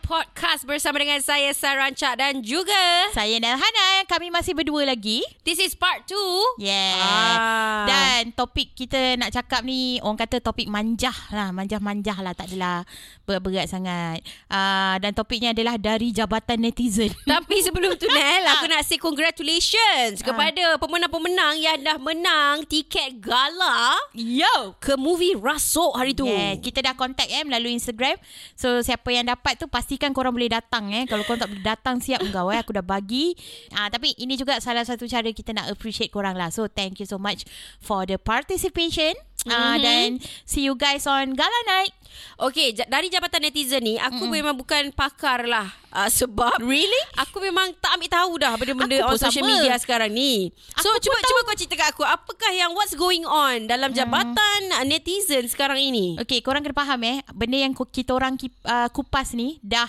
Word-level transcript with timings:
Podcast 0.00 0.64
bersama 0.64 0.96
dengan 0.96 1.20
saya 1.20 1.52
Saranca 1.52 2.16
dan 2.16 2.40
juga 2.40 3.12
Saya 3.12 3.36
Nelhana 3.36 4.08
Kami 4.08 4.32
masih 4.32 4.56
berdua 4.56 4.88
lagi. 4.88 5.20
This 5.44 5.60
is 5.60 5.76
part 5.76 6.08
2 6.08 6.16
Yeah. 6.56 6.96
Ah. 6.96 7.84
Dan 7.84 8.32
topik 8.32 8.72
kita 8.72 9.20
nak 9.20 9.32
cakap 9.36 9.60
ni 9.62 10.00
Orang 10.00 10.16
kata 10.16 10.40
topik 10.40 10.66
manjah 10.72 11.14
lah. 11.28 11.52
Manjah-manjah 11.52 12.18
lah 12.24 12.32
Tak 12.32 12.48
adalah 12.48 12.88
berat-berat 13.28 13.68
sangat. 13.68 14.24
Uh, 14.48 14.96
Dan 14.98 15.12
topiknya 15.12 15.52
adalah 15.52 15.76
Dari 15.76 16.10
jabatan 16.10 16.64
netizen. 16.64 17.12
Tapi 17.28 17.60
sebelum 17.60 17.94
tu 18.00 18.08
Nel 18.08 18.48
Aku 18.56 18.66
nak 18.66 18.88
say 18.88 18.96
congratulations 18.96 20.24
Kepada 20.24 20.80
pemenang-pemenang 20.80 21.60
Yang 21.60 21.78
dah 21.84 21.96
menang 22.00 22.64
Tiket 22.66 23.20
gala 23.20 24.00
Yo! 24.16 24.76
Ke 24.80 24.96
movie 24.96 25.36
Rasuk 25.36 25.92
hari 25.96 26.14
tu. 26.16 26.24
Yeah, 26.24 26.56
kita 26.58 26.82
dah 26.82 26.94
contact 26.94 27.28
eh 27.28 27.42
melalui 27.42 27.74
Instagram. 27.74 28.16
So 28.54 28.80
siapa 28.80 29.08
yang 29.10 29.26
dapat 29.26 29.58
tu 29.58 29.66
pastikan 29.82 30.14
korang 30.14 30.30
boleh 30.30 30.46
datang 30.46 30.94
eh. 30.94 31.10
Kalau 31.10 31.26
korang 31.26 31.42
tak 31.42 31.50
boleh 31.50 31.66
datang 31.66 31.98
siap 31.98 32.22
engkau 32.22 32.54
eh 32.54 32.62
aku 32.62 32.70
dah 32.70 32.86
bagi. 32.86 33.34
Ah 33.74 33.90
tapi 33.90 34.14
ini 34.14 34.38
juga 34.38 34.62
salah 34.62 34.86
satu 34.86 35.10
cara 35.10 35.26
kita 35.34 35.50
nak 35.50 35.74
appreciate 35.74 36.14
korang 36.14 36.38
lah. 36.38 36.54
So 36.54 36.70
thank 36.70 37.02
you 37.02 37.06
so 37.10 37.18
much 37.18 37.42
for 37.82 38.06
the 38.06 38.14
participation. 38.14 39.18
Ah 39.44 39.74
Mhm. 39.74 39.82
then 39.82 40.08
see 40.44 40.62
you 40.62 40.74
guys 40.74 41.02
on 41.04 41.34
Gala 41.34 41.60
Night. 41.66 41.90
Okay 42.36 42.76
Dari 42.76 43.08
jabatan 43.08 43.40
netizen 43.40 43.80
ni 43.80 43.96
Aku 43.96 44.28
mm 44.28 44.32
memang 44.32 44.52
bukan 44.52 44.92
pakar 44.92 45.48
lah 45.48 45.64
uh, 45.90 46.06
Sebab 46.06 46.60
Really? 46.60 47.02
Aku 47.16 47.40
memang 47.40 47.72
tak 47.78 47.96
ambil 47.96 48.10
tahu 48.10 48.32
dah 48.36 48.52
Benda-benda 48.54 48.96
Aku 49.00 49.16
on 49.16 49.18
social 49.18 49.42
sama. 49.42 49.52
media 49.56 49.74
sekarang 49.76 50.12
ni 50.12 50.52
So 50.76 50.90
Aku 50.90 51.00
cuba 51.00 51.18
cuba 51.18 51.40
kau 51.46 51.56
cerita 51.56 51.74
kat 51.74 51.88
aku 51.90 52.04
Apakah 52.04 52.52
yang 52.52 52.76
What's 52.76 52.92
going 52.92 53.24
on 53.24 53.64
Dalam 53.64 53.96
jabatan 53.96 54.60
uh, 54.70 54.84
netizen 54.84 55.48
sekarang 55.48 55.80
ini 55.80 56.20
Okay, 56.20 56.44
korang 56.44 56.60
kena 56.60 56.76
faham 56.76 57.00
eh. 57.02 57.24
Benda 57.32 57.56
yang 57.58 57.72
kita 57.72 58.12
orang 58.12 58.36
uh, 58.36 58.88
kupas 58.90 59.32
ni 59.32 59.56
dah 59.64 59.88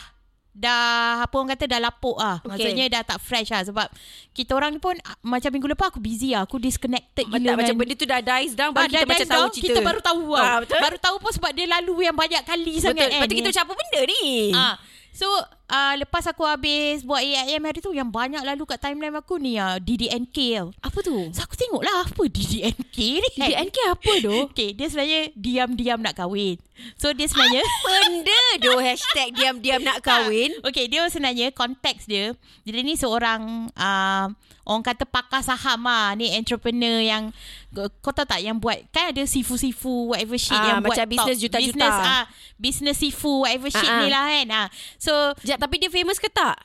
dah 0.54 0.86
apa 1.20 1.34
orang 1.34 1.52
kata 1.52 1.66
dah 1.66 1.82
lapuk 1.82 2.14
ah. 2.16 2.38
Okay. 2.40 2.48
Maksudnya 2.70 2.86
dah 2.88 3.02
tak 3.04 3.20
fresh 3.20 3.50
lah 3.50 3.62
sebab 3.64 3.90
kita 4.32 4.54
orang 4.54 4.72
ni 4.72 4.80
pun 4.80 4.94
ah, 5.02 5.18
macam 5.20 5.50
minggu 5.50 5.66
lepas 5.68 5.90
aku 5.90 5.98
busy 5.98 6.32
lah. 6.32 6.46
Aku 6.46 6.58
disconnected 6.58 7.26
Tak, 7.26 7.34
gila 7.34 7.58
macam 7.58 7.74
kan. 7.74 7.80
benda 7.80 7.94
tu 7.94 8.06
dah 8.06 8.22
dies 8.22 8.54
down 8.54 8.70
Ah, 8.70 8.78
Baru 8.80 8.88
kita 8.88 8.98
dah 9.00 9.10
macam 9.10 9.28
tahu 9.28 9.42
down, 9.42 9.50
cerita 9.52 9.68
Kita 9.68 9.82
baru 9.82 10.00
tahu 10.00 10.22
tau. 10.30 10.46
Ah, 10.46 10.58
betul? 10.62 10.78
Baru 10.80 10.98
tahu 11.00 11.16
pun 11.18 11.32
sebab 11.34 11.52
dia 11.52 11.66
lalu 11.68 11.94
yang 12.04 12.14
banyak 12.14 12.44
kali 12.44 12.74
sangat 12.78 13.10
Betul 13.10 13.18
kan. 13.18 13.28
Tu 13.28 13.36
kita 13.36 13.48
macam 13.50 13.64
apa 13.64 13.74
benda 13.76 14.02
ni 14.06 14.24
Ah, 14.52 14.76
so 15.10 15.26
uh, 15.74 15.94
lepas 15.98 16.24
aku 16.30 16.46
habis 16.46 17.02
buat 17.02 17.26
AIM 17.26 17.66
hari 17.66 17.82
tu 17.82 17.90
yang 17.98 18.14
banyak 18.14 18.46
lalu 18.46 18.70
kat 18.70 18.78
timeline 18.78 19.18
aku 19.18 19.42
ni 19.42 19.58
uh, 19.58 19.82
DDNK 19.82 20.38
tau. 20.62 20.70
Apa 20.86 21.00
tu 21.02 21.18
So 21.34 21.42
aku 21.42 21.56
tengok 21.58 21.82
lah 21.82 22.06
apa 22.06 22.24
DDNK 22.30 22.98
ni. 23.18 23.30
DDNK 23.42 23.78
apa 23.90 24.12
tu 24.22 24.36
Okay, 24.54 24.78
dia 24.78 24.88
sebenarnya 24.88 25.34
diam-diam 25.34 26.00
nak 26.00 26.14
kahwin. 26.14 26.62
So 27.02 27.10
dia 27.14 27.26
sebenarnya 27.26 27.64
Benda 27.86 28.44
tu 28.62 28.74
Hashtag 28.86 29.30
diam-diam 29.34 29.82
nak 29.82 30.06
kahwin 30.06 30.54
Okay, 30.62 30.86
dia 30.86 31.02
sebenarnya 31.10 31.50
konteks 31.52 32.06
dia. 32.06 32.38
Dia 32.64 32.82
ni 32.86 32.94
seorang 32.94 33.74
uh, 33.74 34.28
orang 34.64 34.82
kata 34.82 35.04
pakar 35.04 35.40
saham 35.40 35.84
lah. 35.84 36.16
Ni 36.16 36.32
entrepreneur 36.32 37.00
yang 37.00 37.30
kau 38.00 38.12
tahu 38.12 38.24
tak 38.24 38.40
yang 38.40 38.58
buat 38.58 38.80
kan 38.90 39.12
ada 39.12 39.24
sifu-sifu 39.24 40.10
whatever 40.10 40.36
shit 40.36 40.54
Ah, 40.54 40.68
yang 40.70 40.80
buat 40.80 40.96
macam 40.96 41.08
business 41.10 41.38
top- 41.38 41.44
juta-juta. 41.44 41.72
Business 41.74 41.96
ah 41.96 42.24
business 42.56 42.98
sifu 42.98 43.44
whatever 43.44 43.68
shit 43.68 43.84
Ah, 43.84 43.94
ah. 43.94 44.02
ni 44.02 44.08
lah 44.08 44.24
kan. 44.26 44.48
Ah. 44.50 44.68
So 44.96 45.12
Sekejap 45.38 45.58
tapi 45.60 45.76
dia 45.78 45.90
famous 45.90 46.18
ke 46.18 46.28
tak 46.28 46.56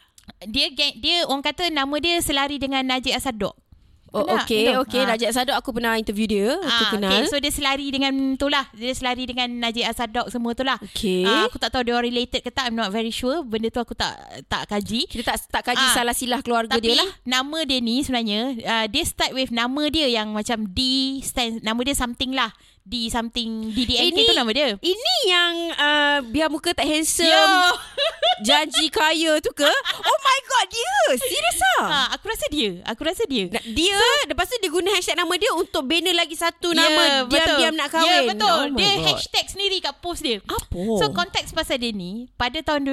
dia 0.44 0.68
dia 0.70 1.24
orang 1.24 1.40
kata 1.40 1.68
nama 1.68 1.94
dia 1.98 2.20
selari 2.20 2.56
dengan 2.56 2.84
Najib 2.84 3.12
Asadok. 3.12 3.56
Oh 4.10 4.24
Kenal? 4.24 4.40
okey 4.40 4.62
Kenal? 4.64 4.80
okey 4.82 5.00
Ah. 5.00 5.06
Najib 5.10 5.28
Sadok 5.30 5.56
aku 5.56 5.70
pernah 5.70 5.92
interview 5.94 6.24
dia 6.24 6.46
aku 6.56 6.66
Ah, 6.82 6.90
kenal 6.90 7.10
Okay, 7.10 7.28
so 7.28 7.36
dia 7.36 7.50
selari 7.50 7.86
dengan 7.88 8.12
tu 8.34 8.46
lah. 8.46 8.64
Dia 8.72 8.90
selari 8.90 9.24
dengan 9.24 9.48
Najib 9.50 9.84
Asadok 9.84 10.28
semua 10.28 10.52
tu 10.52 10.62
lah. 10.62 10.80
Okey. 10.80 11.22
Ah, 11.22 11.44
aku 11.44 11.56
tak 11.56 11.70
tahu 11.70 11.82
dia 11.82 11.94
related 11.94 12.40
ke 12.40 12.48
tak. 12.48 12.66
I'm 12.66 12.74
not 12.74 12.88
very 12.88 13.10
sure. 13.10 13.40
Benda 13.42 13.68
tu 13.68 13.78
aku 13.78 13.92
tak 13.92 14.16
tak 14.44 14.64
kaji. 14.66 15.04
Kita 15.04 15.22
tak 15.26 15.36
tak 15.50 15.62
kaji 15.66 15.82
Ah. 15.82 15.92
salah 15.92 16.12
silah 16.12 16.40
keluarga 16.40 16.72
Tapi 16.72 16.84
dia 16.86 16.96
lah 16.96 17.08
nama 17.22 17.58
dia 17.62 17.78
ni 17.78 18.00
sebenarnya 18.00 18.40
uh, 18.58 18.86
dia 18.86 19.02
start 19.02 19.30
with 19.30 19.50
nama 19.50 19.82
dia 19.88 20.06
yang 20.06 20.30
macam 20.30 20.64
D 20.64 20.80
stand 21.20 21.60
nama 21.60 21.80
dia 21.80 21.92
something 21.92 22.32
lah. 22.32 22.48
D 22.88 23.06
something 23.06 23.68
DDNK 23.68 24.16
Ini- 24.16 24.24
tu 24.24 24.34
nama 24.34 24.48
dia. 24.48 24.68
Ini 24.74 25.14
yang 25.26 25.54
uh, 25.72 26.18
biar 26.24 26.48
muka 26.48 26.72
tak 26.72 26.84
handsome 26.84 27.28
Yo. 27.28 27.44
Janji 28.40 28.88
kaya 28.88 29.36
tu 29.38 29.50
ke 29.50 29.66
Oh 29.66 30.18
my 30.20 30.38
god 30.42 30.66
dia 30.68 30.94
Serius 31.18 31.58
ah 31.74 31.84
Ha, 31.84 31.98
aku 32.14 32.30
rasa 32.30 32.46
dia. 32.48 32.80
Aku 32.86 33.02
rasa 33.02 33.26
dia. 33.26 33.50
Dia 33.50 33.98
Lepas 34.24 34.46
tu 34.46 34.56
dia 34.56 34.70
guna 34.70 34.88
hashtag 34.90 35.14
nama 35.16 35.34
dia 35.34 35.50
Untuk 35.52 35.82
banner 35.82 36.14
lagi 36.14 36.32
satu 36.32 36.70
Ya, 36.70 36.78
nama. 36.80 37.26
Diam-diam 37.26 37.74
nak 37.74 37.88
kahwin 37.90 38.08
Ya, 38.08 38.20
betul. 38.24 38.48
Oh 38.48 38.66
dia 38.72 38.92
God. 38.94 39.04
hashtag 39.10 39.46
sendiri 39.48 39.76
kat 39.78 39.98
post 39.98 40.22
dia. 40.22 40.38
Apa 40.40 40.78
So 40.96 41.10
konteks 41.10 41.50
pasal 41.50 41.76
dia 41.76 41.90
ni 41.90 42.30
pada 42.32 42.62
tahun 42.62 42.86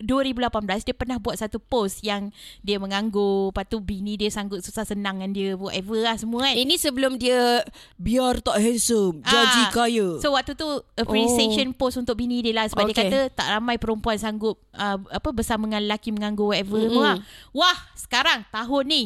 2018 0.00 0.88
dia 0.88 0.96
pernah 0.96 1.20
buat 1.20 1.36
satu 1.36 1.60
post 1.60 2.00
yang 2.00 2.32
dia 2.64 2.80
menganggur, 2.80 3.52
lepas 3.52 3.68
tu 3.68 3.78
bini 3.84 4.16
dia 4.16 4.32
sanggup 4.32 4.64
susah 4.64 4.88
senang 4.88 5.20
dengan 5.20 5.32
dia 5.36 5.48
whatever 5.54 6.00
lah 6.00 6.16
semua 6.16 6.48
kan. 6.48 6.54
Ini 6.56 6.74
sebelum 6.80 7.20
dia 7.20 7.62
Biar 8.00 8.40
tak 8.40 8.58
handsome 8.58 9.20
Ah, 9.22 9.68
kaya 9.70 10.16
So 10.18 10.32
waktu 10.32 10.56
tu 10.56 10.68
appreciation 10.96 11.72
oh. 11.72 11.76
post 11.76 12.00
untuk 12.00 12.16
bini 12.16 12.40
dia 12.40 12.56
lah 12.56 12.66
sebab 12.72 12.88
okay. 12.88 12.92
dia 12.96 13.00
kata 13.06 13.18
tak 13.36 13.48
ramai 13.52 13.76
perempuan 13.76 14.16
sanggup 14.16 14.56
uh, 14.74 14.98
apa 15.12 15.28
bersama 15.30 15.68
dengan 15.68 15.84
lelaki 15.84 16.10
menganggur 16.10 16.56
whatever 16.56 16.80
mm-hmm. 16.80 17.20
Wah, 17.52 17.78
sekarang 17.94 18.48
tahun 18.48 18.84
ni 18.88 19.02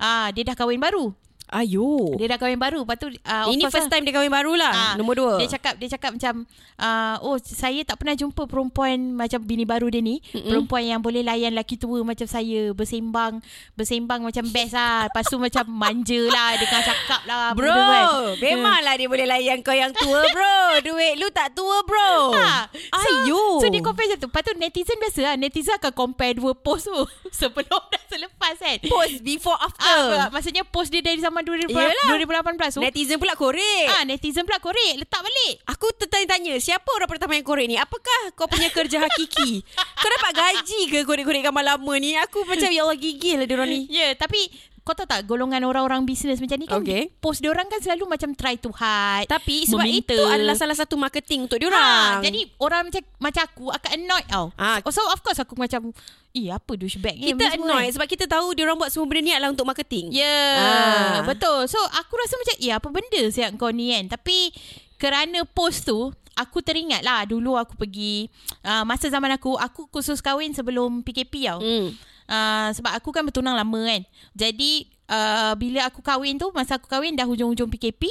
ah 0.00 0.32
dia 0.32 0.42
dah 0.48 0.56
kahwin 0.56 0.80
baru. 0.80 1.14
Ayo 1.52 2.16
Dia 2.16 2.26
dah 2.26 2.38
kahwin 2.38 2.56
baru. 2.56 2.82
Lepas 2.82 2.96
tu 2.96 3.08
uh, 3.08 3.46
Ini 3.46 3.68
first 3.68 3.86
time 3.86 4.02
dia 4.02 4.12
kahwin 4.12 4.28
baru 4.28 4.56
lah 4.56 4.72
Ah, 4.72 4.94
Nombor 4.96 5.14
dua 5.14 5.32
Dia 5.36 5.48
cakap 5.50 5.76
dia 5.76 5.88
cakap 5.88 6.16
macam 6.16 6.48
uh, 6.76 7.16
oh 7.20 7.36
saya 7.38 7.82
tak 7.82 7.96
pernah 7.96 8.14
jumpa 8.14 8.44
perempuan 8.44 9.12
macam 9.12 9.38
bini 9.40 9.62
baru 9.62 9.86
dia 9.86 10.00
ni, 10.00 10.18
Mm-mm. 10.24 10.46
perempuan 10.46 10.82
yang 10.82 11.00
boleh 11.00 11.20
layan 11.20 11.52
lelaki 11.52 11.76
tua 11.76 12.00
macam 12.02 12.24
saya, 12.24 12.72
bersembang, 12.72 13.38
bersembang 13.72 14.22
macam 14.22 14.44
best 14.48 14.72
lah. 14.72 15.06
Lepas 15.06 15.24
tu 15.26 15.36
macam 15.36 15.64
manja 15.68 16.20
lah, 16.24 16.56
dia 16.56 16.66
kan 16.66 16.82
cakap 16.82 17.20
lah. 17.24 17.52
Bro 17.52 17.70
kan. 17.70 18.04
Memanglah 18.38 18.94
dia 18.94 19.06
boleh 19.06 19.26
layan 19.26 19.58
kau 19.60 19.72
yang 19.72 19.90
tua 19.92 20.22
bro 20.24 20.56
Duit 20.82 21.14
lu 21.16 21.28
tak 21.30 21.52
tua 21.52 21.82
bro 21.82 22.32
Ha. 22.32 22.66
So, 22.68 23.10
Ayo 23.20 23.42
So 23.58 23.66
dia 23.68 23.80
compare 23.80 24.06
macam 24.06 24.18
tu 24.18 24.28
Lepas 24.28 24.42
tu 24.42 24.52
netizen 24.56 24.96
biasa 24.96 25.20
lah 25.22 25.34
Netizen 25.36 25.76
akan 25.76 25.92
compare 25.92 26.34
dua 26.34 26.52
post 26.52 26.86
tu 26.86 26.96
Sebelum 27.40 27.82
dan 27.88 28.02
selepas 28.08 28.54
kan 28.56 28.76
Post 28.82 29.20
before 29.20 29.58
after 29.58 29.84
Ah, 29.84 30.28
maksudnya 30.28 30.62
post 30.62 30.88
dia 30.88 31.00
dari 31.00 31.18
zaman 31.18 31.41
2018 31.44 31.74
Yelah. 31.74 32.08
2018 32.18 32.76
tu. 32.76 32.80
Netizen 32.80 33.18
pula 33.18 33.34
korek 33.36 33.86
ah, 33.92 34.02
netizen 34.06 34.44
pula 34.46 34.58
korek, 34.62 34.98
letak 34.98 35.20
balik. 35.22 35.54
Aku 35.72 35.86
tertanya-tanya 35.94 36.58
Siapa 36.58 36.88
orang 36.94 37.10
pertama 37.10 37.34
yang 37.38 37.46
korek 37.46 37.66
ni 37.66 37.76
Apakah 37.78 38.34
kau 38.34 38.46
punya 38.50 38.68
kerja 38.68 39.02
hakiki 39.02 39.62
Kau 40.02 40.08
dapat 40.10 40.32
gaji 40.34 40.80
ke 40.90 40.98
Korek-korek 41.06 41.42
gambar 41.44 41.76
lama 41.76 41.94
ni 41.98 42.18
Aku 42.18 42.44
macam 42.46 42.68
Ya 42.68 42.82
Allah 42.82 42.98
gigil 42.98 43.42
lah 43.42 43.46
diorang 43.46 43.70
ni 43.70 43.86
Ya, 43.90 44.10
yeah, 44.10 44.10
tapi 44.14 44.50
kau 44.82 44.92
tahu 44.92 45.06
tak 45.06 45.22
golongan 45.24 45.62
orang-orang 45.62 46.02
bisnes 46.02 46.42
macam 46.42 46.58
ni 46.58 46.66
kan 46.66 46.82
Okay. 46.82 47.06
post 47.22 47.38
dia 47.38 47.54
orang 47.54 47.70
kan 47.70 47.78
selalu 47.78 48.10
macam 48.10 48.34
try 48.34 48.58
to 48.58 48.74
hide. 48.74 49.30
Tapi 49.30 49.62
sebab 49.62 49.86
meminta. 49.86 50.10
itu 50.10 50.18
adalah 50.26 50.58
salah 50.58 50.74
satu 50.74 50.98
marketing 50.98 51.46
untuk 51.46 51.62
diorang 51.62 51.78
Ha, 51.78 52.18
jadi 52.18 52.50
orang 52.58 52.90
macam 52.90 53.02
macam 53.16 53.42
aku 53.46 53.64
akan 53.70 53.90
annoyed 53.94 54.26
tau. 54.26 54.50
Ah. 54.58 54.82
So 54.90 55.06
of 55.08 55.22
course 55.22 55.38
aku 55.38 55.54
macam 55.54 55.94
eh 56.32 56.50
apa 56.50 56.72
douchebag 56.74 57.14
ni 57.14 57.30
kita 57.30 57.54
kan? 57.54 57.92
sebab 57.92 58.06
kita 58.08 58.24
tahu 58.26 58.52
diorang 58.52 58.74
buat 58.74 58.90
semua 58.90 59.06
benda 59.06 59.22
ni 59.22 59.30
adalah 59.30 59.54
untuk 59.54 59.68
marketing. 59.68 60.10
Ya, 60.10 60.26
yeah, 60.26 61.22
Ah. 61.22 61.22
betul. 61.22 61.70
So 61.70 61.78
aku 61.78 62.12
rasa 62.18 62.34
macam 62.34 62.56
ya 62.58 62.82
apa 62.82 62.88
benda 62.90 63.22
siap 63.30 63.54
kau 63.54 63.70
ni 63.70 63.94
kan. 63.94 64.18
Tapi 64.18 64.50
kerana 64.98 65.46
post 65.46 65.86
tu 65.86 66.10
aku 66.32 66.58
teringat 66.58 67.04
lah 67.04 67.22
dulu 67.22 67.54
aku 67.54 67.76
pergi 67.76 68.26
uh, 68.64 68.82
masa 68.82 69.12
zaman 69.12 69.36
aku 69.36 69.52
aku 69.54 69.86
khusus 69.92 70.18
kahwin 70.18 70.50
sebelum 70.50 71.04
PKP 71.04 71.46
tau. 71.46 71.60
Hmm. 71.62 71.92
Uh, 72.32 72.72
sebab 72.72 72.96
aku 72.96 73.12
kan 73.12 73.28
bertunang 73.28 73.52
lama 73.52 73.76
kan. 73.84 74.08
Jadi 74.32 74.88
uh, 75.04 75.52
bila 75.52 75.84
aku 75.84 76.00
kahwin 76.00 76.40
tu 76.40 76.48
masa 76.56 76.80
aku 76.80 76.88
kahwin 76.88 77.12
dah 77.12 77.28
hujung-hujung 77.28 77.68
PKP. 77.68 78.08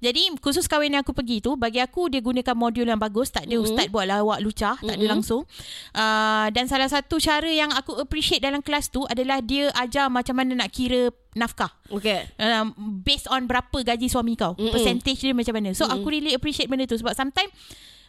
Jadi 0.00 0.32
khusus 0.40 0.64
kahwin 0.64 0.96
yang 0.96 1.04
aku 1.04 1.12
pergi 1.12 1.44
tu 1.44 1.52
bagi 1.52 1.76
aku 1.76 2.08
dia 2.08 2.24
gunakan 2.24 2.56
modul 2.56 2.88
yang 2.88 2.96
bagus, 2.96 3.28
tak 3.28 3.44
ada 3.44 3.60
Mhm. 3.60 3.64
ustaz 3.68 3.86
buat 3.92 4.08
lawak 4.08 4.40
lucah, 4.40 4.80
tak 4.80 4.96
ada 4.96 5.04
Mhm. 5.04 5.12
langsung. 5.12 5.44
Uh, 5.92 6.48
dan 6.56 6.64
salah 6.64 6.88
satu 6.88 7.20
cara 7.20 7.44
yang 7.44 7.68
aku 7.76 7.92
appreciate 8.00 8.40
dalam 8.40 8.64
kelas 8.64 8.88
tu 8.88 9.04
adalah 9.04 9.44
dia 9.44 9.68
ajar 9.76 10.08
macam 10.08 10.32
mana 10.32 10.64
nak 10.64 10.72
kira 10.72 11.12
nafkah. 11.36 11.68
Okay. 11.92 12.24
Um, 12.40 12.72
based 13.04 13.28
on 13.28 13.44
berapa 13.44 13.84
gaji 13.84 14.08
suami 14.08 14.32
kau. 14.32 14.56
Mm-mm. 14.56 14.72
Percentage 14.72 15.20
dia 15.20 15.36
macam 15.36 15.54
mana. 15.60 15.76
So 15.76 15.84
Mm-mm. 15.84 16.00
aku 16.00 16.06
really 16.08 16.32
appreciate 16.32 16.72
benda 16.72 16.88
tu 16.88 16.96
sebab 16.96 17.12
sometimes 17.12 17.52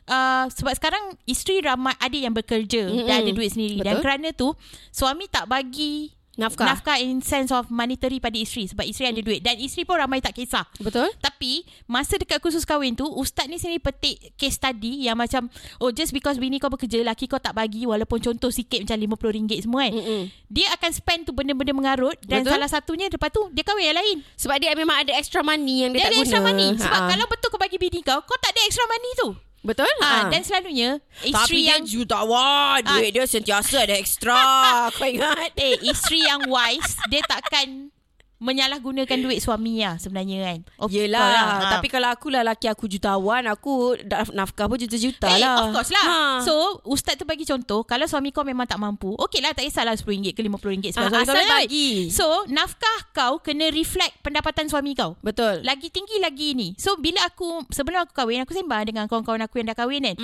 Uh, 0.01 0.47
sebab 0.49 0.73
sekarang 0.73 0.99
isteri 1.23 1.59
ramai 1.59 1.93
ada 1.95 2.13
yang 2.13 2.31
bekerja 2.31 2.87
Mm-mm. 2.87 3.05
dan 3.05 3.21
ada 3.21 3.31
duit 3.31 3.49
sendiri 3.49 3.77
dan 3.79 3.97
Betul. 3.97 4.03
kerana 4.03 4.27
tu 4.31 4.49
suami 4.89 5.25
tak 5.25 5.45
bagi 5.45 6.09
Nafkah. 6.33 6.71
nafkah 6.71 6.95
in 6.97 7.19
sense 7.19 7.51
of 7.51 7.67
monetary 7.67 8.15
pada 8.17 8.33
isteri 8.33 8.63
sebab 8.63 8.87
isteri 8.87 9.11
ada 9.11 9.19
duit 9.19 9.43
dan 9.43 9.59
isteri 9.59 9.83
pun 9.83 9.99
ramai 9.99 10.17
tak 10.17 10.31
kisah. 10.31 10.63
Betul? 10.79 11.11
Tapi 11.19 11.61
masa 11.85 12.15
dekat 12.15 12.39
kursus 12.39 12.63
kahwin 12.63 12.95
tu 12.95 13.03
ustaz 13.11 13.43
ni 13.45 13.59
sini 13.59 13.75
petik 13.75 14.15
case 14.33 14.55
study 14.55 15.03
yang 15.03 15.13
macam 15.13 15.51
oh 15.77 15.91
just 15.91 16.09
because 16.09 16.39
bini 16.39 16.55
kau 16.55 16.71
bekerja 16.71 17.03
laki 17.03 17.27
kau 17.27 17.37
tak 17.37 17.51
bagi 17.51 17.83
walaupun 17.83 18.17
contoh 18.17 18.47
sikit 18.47 18.81
macam 18.81 19.19
RM50 19.19 19.67
semua 19.67 19.83
kan. 19.83 19.93
Mm-mm. 19.93 20.21
Dia 20.47 20.71
akan 20.73 20.91
spend 20.91 21.21
tu 21.27 21.35
benda-benda 21.35 21.75
mengarut 21.75 22.15
dan 22.23 22.41
Betul. 22.41 22.55
salah 22.55 22.69
satunya 22.71 23.11
lepas 23.11 23.29
tu 23.29 23.43
dia 23.51 23.61
kahwin 23.61 23.85
yang 23.85 23.99
lain. 23.99 24.17
Sebab 24.33 24.55
dia 24.57 24.71
memang 24.73 24.95
ada 24.97 25.11
extra 25.13 25.43
money 25.43 25.83
yang 25.83 25.91
dia, 25.91 26.01
Dia, 26.01 26.03
tak 26.03 26.09
ada 26.09 26.15
guna. 26.15 26.23
extra 26.23 26.39
money 26.41 26.67
Sebab 26.73 26.87
Ha-ha. 26.97 27.09
kalau 27.11 27.25
betul 27.27 27.47
kau 27.49 27.59
bagi 27.59 27.75
bini 27.75 27.99
kau 27.99 28.23
Kau 28.23 28.39
tak 28.39 28.55
ada 28.55 28.63
extra 28.63 28.87
money 28.87 29.11
tu 29.19 29.29
Betul? 29.59 29.91
Ha, 29.99 30.07
Ah. 30.07 30.23
dan 30.27 30.39
selalunya 30.39 31.03
Tapi 31.19 31.29
isteri 31.29 31.59
dia 31.59 31.69
yang 31.69 31.83
jutawan. 31.83 32.79
Duit 32.81 33.11
dia 33.11 33.25
sentiasa 33.25 33.83
ada 33.83 33.93
ekstra. 33.93 34.39
Kau 34.95 35.03
ingat? 35.03 35.51
eh 35.53 35.75
isteri 35.83 36.21
yang 36.21 36.47
wise 36.47 36.95
dia 37.07 37.19
takkan 37.23 37.91
menyalahgunakan 38.39 39.17
duit 39.19 39.37
suami 39.37 39.79
lah 39.79 39.95
sebenarnya 39.95 40.37
kan. 40.45 40.59
Of 40.79 40.89
Yelah. 40.89 41.19
lah. 41.21 41.45
Ha. 41.45 41.69
Tapi 41.75 41.87
kalau 41.87 42.09
aku 42.09 42.27
lah 42.27 42.41
laki 42.41 42.65
aku 42.65 42.87
jutawan, 42.87 43.43
aku 43.45 43.99
naf- 44.01 44.31
nafkah 44.31 44.65
pun 44.65 44.77
juta-juta 44.77 45.27
Eh, 45.29 45.37
lah. 45.37 45.55
of 45.61 45.75
course 45.75 45.91
lah. 45.91 46.05
Ha. 46.05 46.17
So, 46.41 46.55
ustaz 46.85 47.15
tu 47.15 47.23
bagi 47.23 47.43
contoh, 47.43 47.83
kalau 47.83 48.03
suami 48.03 48.31
kau 48.31 48.41
memang 48.41 48.63
tak 48.63 48.77
mampu, 48.77 49.11
okey 49.19 49.39
lah 49.39 49.51
tak 49.51 49.63
kisahlah 49.63 49.93
RM10 49.93 50.31
ke 50.31 50.39
RM50 50.41 50.89
sebab 50.89 51.05
Ah, 51.05 51.11
suami 51.13 51.25
kau 51.25 51.35
asal 51.35 51.51
bagi. 51.53 51.89
So, 52.09 52.25
nafkah 52.47 52.99
kau 53.11 53.33
kena 53.39 53.69
reflect 53.69 54.19
pendapatan 54.19 54.65
suami 54.65 54.91
kau. 54.93 55.19
Betul. 55.19 55.61
Lagi 55.61 55.87
tinggi 55.89 56.17
lagi 56.17 56.51
ni. 56.53 56.71
So, 56.75 56.95
bila 56.95 57.21
aku, 57.23 57.67
sebelum 57.69 58.03
aku 58.03 58.15
kahwin, 58.15 58.41
aku 58.41 58.51
sembang 58.51 58.83
dengan 58.85 59.05
kawan-kawan 59.05 59.41
aku 59.41 59.59
yang 59.59 59.67
dah 59.67 59.77
kahwin 59.77 60.01
kan. 60.01 60.15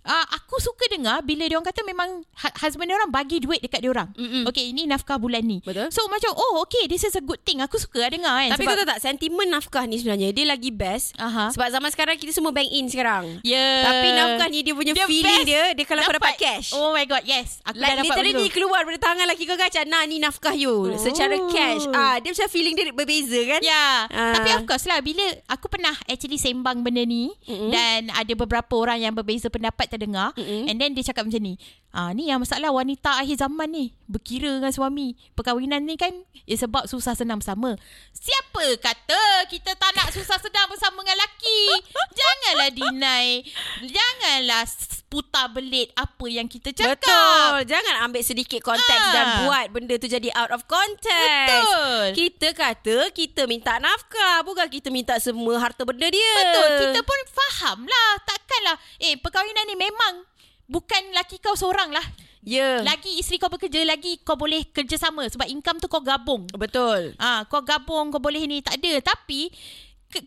Uh, 0.00 0.26
aku 0.32 0.56
suka 0.58 0.86
dengar 0.86 1.20
bila 1.20 1.42
dia 1.42 1.56
orang 1.56 1.66
kata 1.66 1.82
memang 1.82 2.08
hu- 2.22 2.56
husband 2.58 2.86
dia 2.86 2.94
orang 2.94 3.10
bagi 3.10 3.38
duit 3.38 3.58
dekat 3.58 3.80
dia 3.80 3.90
orang. 3.90 4.14
Mm-mm. 4.14 4.46
Okay, 4.46 4.68
ini 4.68 4.84
nafkah 4.84 5.16
bulan 5.16 5.42
ni. 5.42 5.58
Betul. 5.60 5.90
So 5.90 6.06
macam 6.06 6.30
oh 6.32 6.62
okay 6.62 6.86
this 6.86 7.02
is 7.02 7.12
a 7.12 7.20
good 7.20 7.40
thing. 7.40 7.63
Aku 7.64 7.76
suka 7.76 7.96
lah 7.98 8.08
dengar 8.08 8.34
kan. 8.34 8.50
Tapi 8.52 8.62
kau 8.62 8.74
tahu 8.74 8.86
tak 8.86 9.00
Sentimen 9.00 9.48
nafkah 9.48 9.84
ni 9.84 9.96
sebenarnya 9.96 10.30
Dia 10.30 10.44
lagi 10.46 10.68
best 10.68 11.16
Aha. 11.16 11.48
Sebab 11.48 11.68
zaman 11.70 11.88
sekarang 11.88 12.14
Kita 12.14 12.30
semua 12.30 12.50
bank 12.50 12.68
in 12.68 12.86
sekarang 12.86 13.40
Yeah. 13.40 13.82
Tapi 13.82 14.08
nafkah 14.10 14.48
ni 14.48 14.60
Dia 14.60 14.72
punya 14.72 14.92
Dia 14.92 15.04
feeling 15.04 15.40
best. 15.40 15.46
dia 15.46 15.62
Dia 15.72 15.84
kalau 15.84 16.00
kau 16.02 16.14
dapat 16.14 16.34
cash 16.36 16.68
Oh 16.72 16.90
my 16.90 17.04
god, 17.04 17.24
yes. 17.24 17.58
Aku 17.62 17.74
Like 17.74 17.94
dah 17.94 17.96
dapat 17.98 18.06
literally 18.12 18.32
begitu. 18.38 18.54
keluar 18.54 18.80
dari 18.82 18.98
tangan 18.98 19.24
lelaki 19.24 19.44
kau 19.44 19.56
macam 19.56 19.82
Nah 19.86 20.02
ni 20.04 20.16
nafkah 20.18 20.52
you 20.52 20.74
Oh. 20.86 20.92
Secara 20.94 21.34
cash 21.48 21.84
ah 21.90 22.16
Dia 22.16 22.30
macam 22.30 22.48
feeling 22.48 22.74
dia 22.74 22.90
berbeza 22.90 23.40
kan 23.48 23.60
Ya, 23.60 23.84
Ah. 24.06 24.34
tapi 24.34 24.52
of 24.52 24.64
course 24.64 24.84
lah 24.84 25.00
bila 25.00 25.22
aku 25.46 25.66
pernah 25.66 25.94
actually 26.04 26.36
sembang 26.36 26.80
benda 26.80 27.00
ni 27.02 27.32
Mm-mm. 27.44 27.70
dan 27.70 28.10
ada 28.10 28.32
beberapa 28.34 28.74
orang 28.74 29.00
yang 29.00 29.12
berbeza 29.12 29.46
pendapat 29.46 29.86
terdengar 29.86 30.34
Mm-mm. 30.34 30.66
and 30.66 30.76
then 30.76 30.92
dia 30.92 31.02
cakap 31.02 31.24
macam 31.24 31.40
ni. 31.40 31.54
Ah 31.94 32.10
ni 32.10 32.26
yang 32.26 32.42
masalah 32.42 32.74
wanita 32.74 33.22
akhir 33.22 33.38
zaman 33.38 33.70
ni 33.70 33.94
berkira 34.10 34.50
dengan 34.50 34.74
suami. 34.74 35.14
Perkahwinan 35.38 35.86
ni 35.86 35.94
kan 35.94 36.10
is 36.42 36.58
about 36.66 36.90
susah 36.90 37.14
senang 37.14 37.38
bersama. 37.38 37.78
Siapa 38.10 38.66
kata 38.82 39.46
kita 39.46 39.78
tak 39.78 39.94
nak 39.94 40.10
susah 40.10 40.42
senang 40.42 40.66
bersama 40.66 41.06
dengan 41.06 41.22
lelaki? 41.22 41.60
Janganlah 42.18 42.70
deny. 42.74 43.26
Janganlah 43.86 44.66
putar 45.06 45.46
belit 45.54 45.94
apa 45.94 46.26
yang 46.26 46.50
kita 46.50 46.74
cakap. 46.74 46.98
Betul 46.98 47.70
Jangan 47.70 48.10
ambil 48.10 48.22
sedikit 48.26 48.58
konteks 48.66 48.82
Ah. 48.98 49.14
Dan 49.14 49.26
buat 49.46 49.66
benda 49.70 49.94
tu 49.94 50.10
jadi 50.10 50.26
out 50.34 50.50
of 50.50 50.66
context 50.66 51.70
Betul. 51.70 52.04
Kita 52.18 52.48
kata 52.50 52.96
Kita 53.14 53.46
minta 53.46 53.78
nafkah 53.78 54.42
Bukan 54.42 54.66
kita 54.66 54.90
minta 54.90 55.14
semua 55.22 55.54
harta 55.62 55.86
benda 55.86 56.10
dia 56.10 56.32
Betul. 56.42 56.90
Kita 56.90 57.00
pun 57.06 57.20
faham 57.30 57.78
lah. 57.86 58.10
Takkanlah. 58.26 58.76
Eh, 58.98 59.14
perkahwinan 59.22 59.70
ni 59.70 59.78
memang 59.78 60.33
bukan 60.74 61.02
laki 61.14 61.38
kau 61.38 61.54
seorang 61.54 61.94
lah. 61.94 62.02
Ya 62.44 62.82
Lagi 62.84 63.08
isteri 63.16 63.40
kau 63.40 63.48
bekerja, 63.48 63.86
lagi 63.86 64.20
kau 64.20 64.36
boleh 64.36 64.68
kerjasama. 64.68 65.24
Sebab 65.30 65.46
income 65.48 65.78
tu 65.80 65.86
kau 65.88 66.02
gabung. 66.02 66.44
Betul 66.52 67.14
Ah, 67.16 67.46
kau 67.46 67.62
gabung, 67.64 68.10
kau 68.10 68.20
boleh 68.20 68.44
ni. 68.44 68.60
Tak 68.60 68.82
ada. 68.82 69.14
Tapi, 69.14 69.48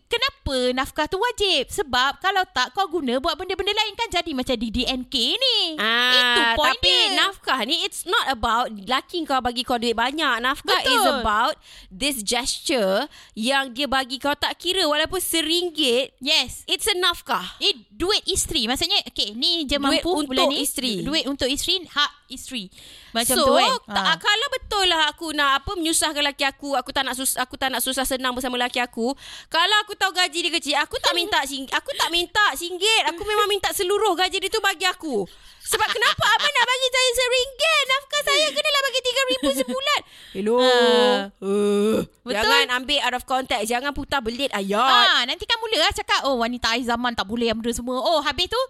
kenapa 0.04 0.56
nafkah 0.72 1.04
tu 1.04 1.16
wajib? 1.16 1.68
Sebab 1.68 2.18
kalau 2.18 2.42
tak, 2.48 2.70
kau 2.70 2.88
guna 2.88 3.16
buat 3.16 3.34
benda-benda 3.34 3.70
lain 3.70 3.94
kan 3.94 4.08
jadi 4.10 4.30
macam 4.30 4.54
di 4.54 4.68
DNK 4.70 5.14
ni. 5.34 5.58
Ah, 5.76 6.12
Itu 6.12 6.40
point 6.54 6.74
tapi 6.74 6.88
dia. 6.88 7.16
nafkah 7.18 7.60
ni 7.62 7.76
it's 7.82 8.02
not 8.04 8.26
about 8.26 8.66
laki 8.82 9.22
kau 9.22 9.38
bagi 9.38 9.62
kau 9.62 9.76
duit 9.76 9.92
banyak. 9.92 10.38
Nafkah 10.38 10.78
Betul. 10.78 10.92
is 10.92 11.04
about 11.14 11.54
this 11.88 12.20
gesture 12.20 13.06
yang 13.32 13.70
dia 13.70 13.86
bagi 13.86 14.16
kau 14.16 14.32
tak 14.32 14.56
kira 14.56 14.84
walaupun 14.84 15.18
seringgit 15.18 16.12
Yes. 16.18 16.64
it's 16.64 16.84
a 16.84 16.94
nafkah. 16.94 17.56
Eh, 17.58 17.72
duit 17.88 18.22
isteri. 18.24 18.64
Maksudnya, 18.64 19.00
okay, 19.04 19.32
ni 19.32 19.62
je 19.62 19.74
Duit 19.74 19.80
mampu 19.80 20.10
untuk 20.16 20.30
bulan 20.30 20.48
ni. 20.48 20.60
isteri. 20.60 21.00
Duit 21.00 21.24
untuk 21.24 21.46
isteri, 21.46 21.84
hak 21.84 22.10
isteri. 22.28 22.68
Macam 23.10 23.34
so, 23.34 23.44
tu 23.44 23.54
kan. 23.54 23.70
tak, 23.88 24.04
Ah. 24.04 24.16
kalau 24.18 24.46
betul 24.50 24.84
lah 24.84 25.08
aku 25.08 25.32
nak 25.32 25.50
apa 25.58 25.70
menyusahkan 25.74 26.20
laki 26.22 26.44
aku, 26.44 26.72
aku 26.72 26.90
tak 26.90 27.02
nak 27.02 27.14
sus, 27.14 27.34
aku 27.34 27.54
tak 27.54 27.68
nak 27.68 27.80
susah 27.80 28.04
senang 28.04 28.32
bersama 28.32 28.56
laki 28.56 28.78
aku. 28.78 29.16
Kalau 29.48 29.77
aku 29.82 29.92
tahu 29.94 30.12
gaji 30.14 30.38
dia 30.48 30.52
kecil, 30.52 30.76
aku 30.78 30.96
tak 30.98 31.14
minta 31.14 31.38
sing, 31.46 31.64
aku 31.70 31.90
tak 31.94 32.08
minta 32.10 32.52
singgit. 32.54 33.02
Aku 33.14 33.22
memang 33.22 33.46
minta 33.46 33.70
seluruh 33.74 34.14
gaji 34.18 34.38
dia 34.42 34.50
tu 34.50 34.60
bagi 34.62 34.86
aku. 34.86 35.26
Sebab 35.68 35.88
kenapa 35.92 36.24
abang 36.24 36.48
nak 36.48 36.64
bagi 36.64 36.88
saya 36.88 37.10
seringgit? 37.12 37.82
Nafkah 37.92 38.22
saya 38.24 38.46
kenalah 38.48 38.82
bagi 38.88 39.00
tiga 39.04 39.22
ribu 39.28 39.48
sebulan. 39.52 40.00
Hello. 40.32 40.56
Ah. 40.56 41.18
Uh, 41.44 41.98
Betul. 42.24 42.40
Jangan 42.40 42.66
ambil 42.80 42.98
out 43.04 43.16
of 43.20 43.24
context. 43.28 43.66
Jangan 43.68 43.92
putar 43.92 44.24
belit 44.24 44.48
ayat. 44.56 44.80
Ah, 44.80 45.20
nanti 45.28 45.44
kan 45.44 45.60
mula 45.60 45.76
lah 45.84 45.92
cakap, 45.92 46.24
oh 46.24 46.40
wanita 46.40 46.72
akhir 46.72 46.88
zaman 46.88 47.12
tak 47.12 47.28
boleh 47.28 47.52
yang 47.52 47.60
benda 47.60 47.76
semua. 47.76 48.00
Oh, 48.00 48.24
habis 48.24 48.48
tu, 48.48 48.62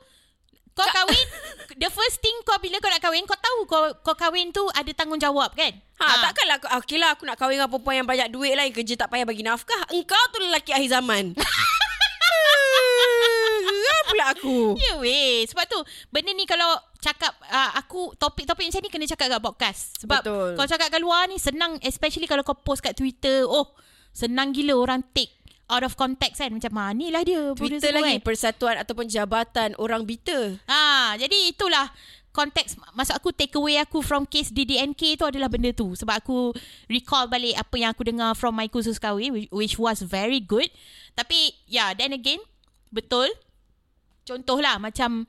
kau 0.74 0.88
kahwin, 0.90 1.26
the 1.78 1.88
first 1.88 2.18
thing 2.18 2.34
kau 2.42 2.58
bila 2.58 2.82
kau 2.82 2.90
nak 2.90 3.02
kahwin, 3.02 3.24
kau 3.24 3.38
tahu 3.38 3.58
kau, 3.64 3.82
kau 4.02 4.16
kahwin 4.18 4.50
tu 4.50 4.66
ada 4.74 4.90
tanggungjawab 4.92 5.54
kan? 5.54 5.72
Ha, 5.98 6.30
takkanlah 6.30 6.62
aku, 6.62 6.66
okey 6.82 6.98
lah 6.98 7.14
aku 7.14 7.26
nak 7.26 7.38
kahwin 7.38 7.58
dengan 7.58 7.70
perempuan 7.70 8.02
yang 8.02 8.08
banyak 8.08 8.28
duit 8.30 8.54
lah 8.54 8.62
yang 8.66 8.74
kerja 8.74 8.94
tak 8.94 9.10
payah 9.10 9.26
bagi 9.26 9.42
nafkah. 9.42 9.82
Engkau 9.90 10.22
tu 10.30 10.38
lelaki 10.42 10.70
akhir 10.74 10.90
zaman. 11.00 11.34
Geram 13.68 14.04
pula 14.08 14.24
aku. 14.32 14.58
Ya 14.78 14.92
weh 15.00 15.44
Sebab 15.46 15.64
tu 15.68 15.78
Benda 16.10 16.32
ni 16.34 16.44
kalau 16.48 16.68
Cakap 16.98 17.32
uh, 17.48 17.70
Aku 17.78 18.14
Topik-topik 18.18 18.66
macam 18.68 18.80
ni 18.82 18.90
Kena 18.90 19.06
cakap 19.06 19.26
kat 19.30 19.42
podcast 19.42 19.80
Sebab 20.02 20.20
Betul. 20.24 20.50
Kalau 20.58 20.68
cakap 20.68 20.88
kat 20.90 21.00
luar 21.02 21.30
ni 21.30 21.38
Senang 21.38 21.78
Especially 21.82 22.26
kalau 22.26 22.42
kau 22.42 22.58
post 22.58 22.82
kat 22.82 22.94
Twitter 22.98 23.46
Oh 23.46 23.74
Senang 24.10 24.50
gila 24.50 24.74
orang 24.74 25.04
take 25.14 25.37
Out 25.68 25.84
of 25.84 25.94
context 25.94 26.40
kan 26.40 26.48
Macam 26.48 26.72
ah, 26.74 26.90
ni 26.90 27.12
lah 27.12 27.20
dia 27.22 27.52
Twitter 27.52 27.92
lagi 27.92 28.18
kan. 28.18 28.24
persatuan 28.24 28.76
ataupun 28.80 29.04
jabatan 29.04 29.76
orang 29.76 30.02
biter. 30.02 30.56
Ha, 30.64 31.14
Jadi 31.16 31.52
itulah 31.52 31.92
Konteks 32.28 32.76
Maksud 32.92 33.14
aku 33.16 33.32
take 33.32 33.56
away 33.56 33.76
aku 33.76 34.00
From 34.00 34.28
case 34.28 34.48
DDNK 34.48 35.16
tu 35.16 35.24
adalah 35.24 35.48
benda 35.48 35.72
tu 35.72 35.96
Sebab 35.96 36.20
aku 36.20 36.52
Recall 36.86 37.26
balik 37.26 37.56
Apa 37.56 37.74
yang 37.76 37.90
aku 37.92 38.04
dengar 38.04 38.36
From 38.36 38.54
my 38.54 38.68
kursus 38.68 39.00
kahwin 39.00 39.32
Which, 39.32 39.48
which 39.50 39.74
was 39.76 40.04
very 40.04 40.38
good 40.38 40.68
Tapi 41.12 41.56
Yeah 41.66 41.96
then 41.96 42.12
again 42.12 42.38
Betul 42.88 43.28
Contohlah 44.28 44.76
macam 44.76 45.24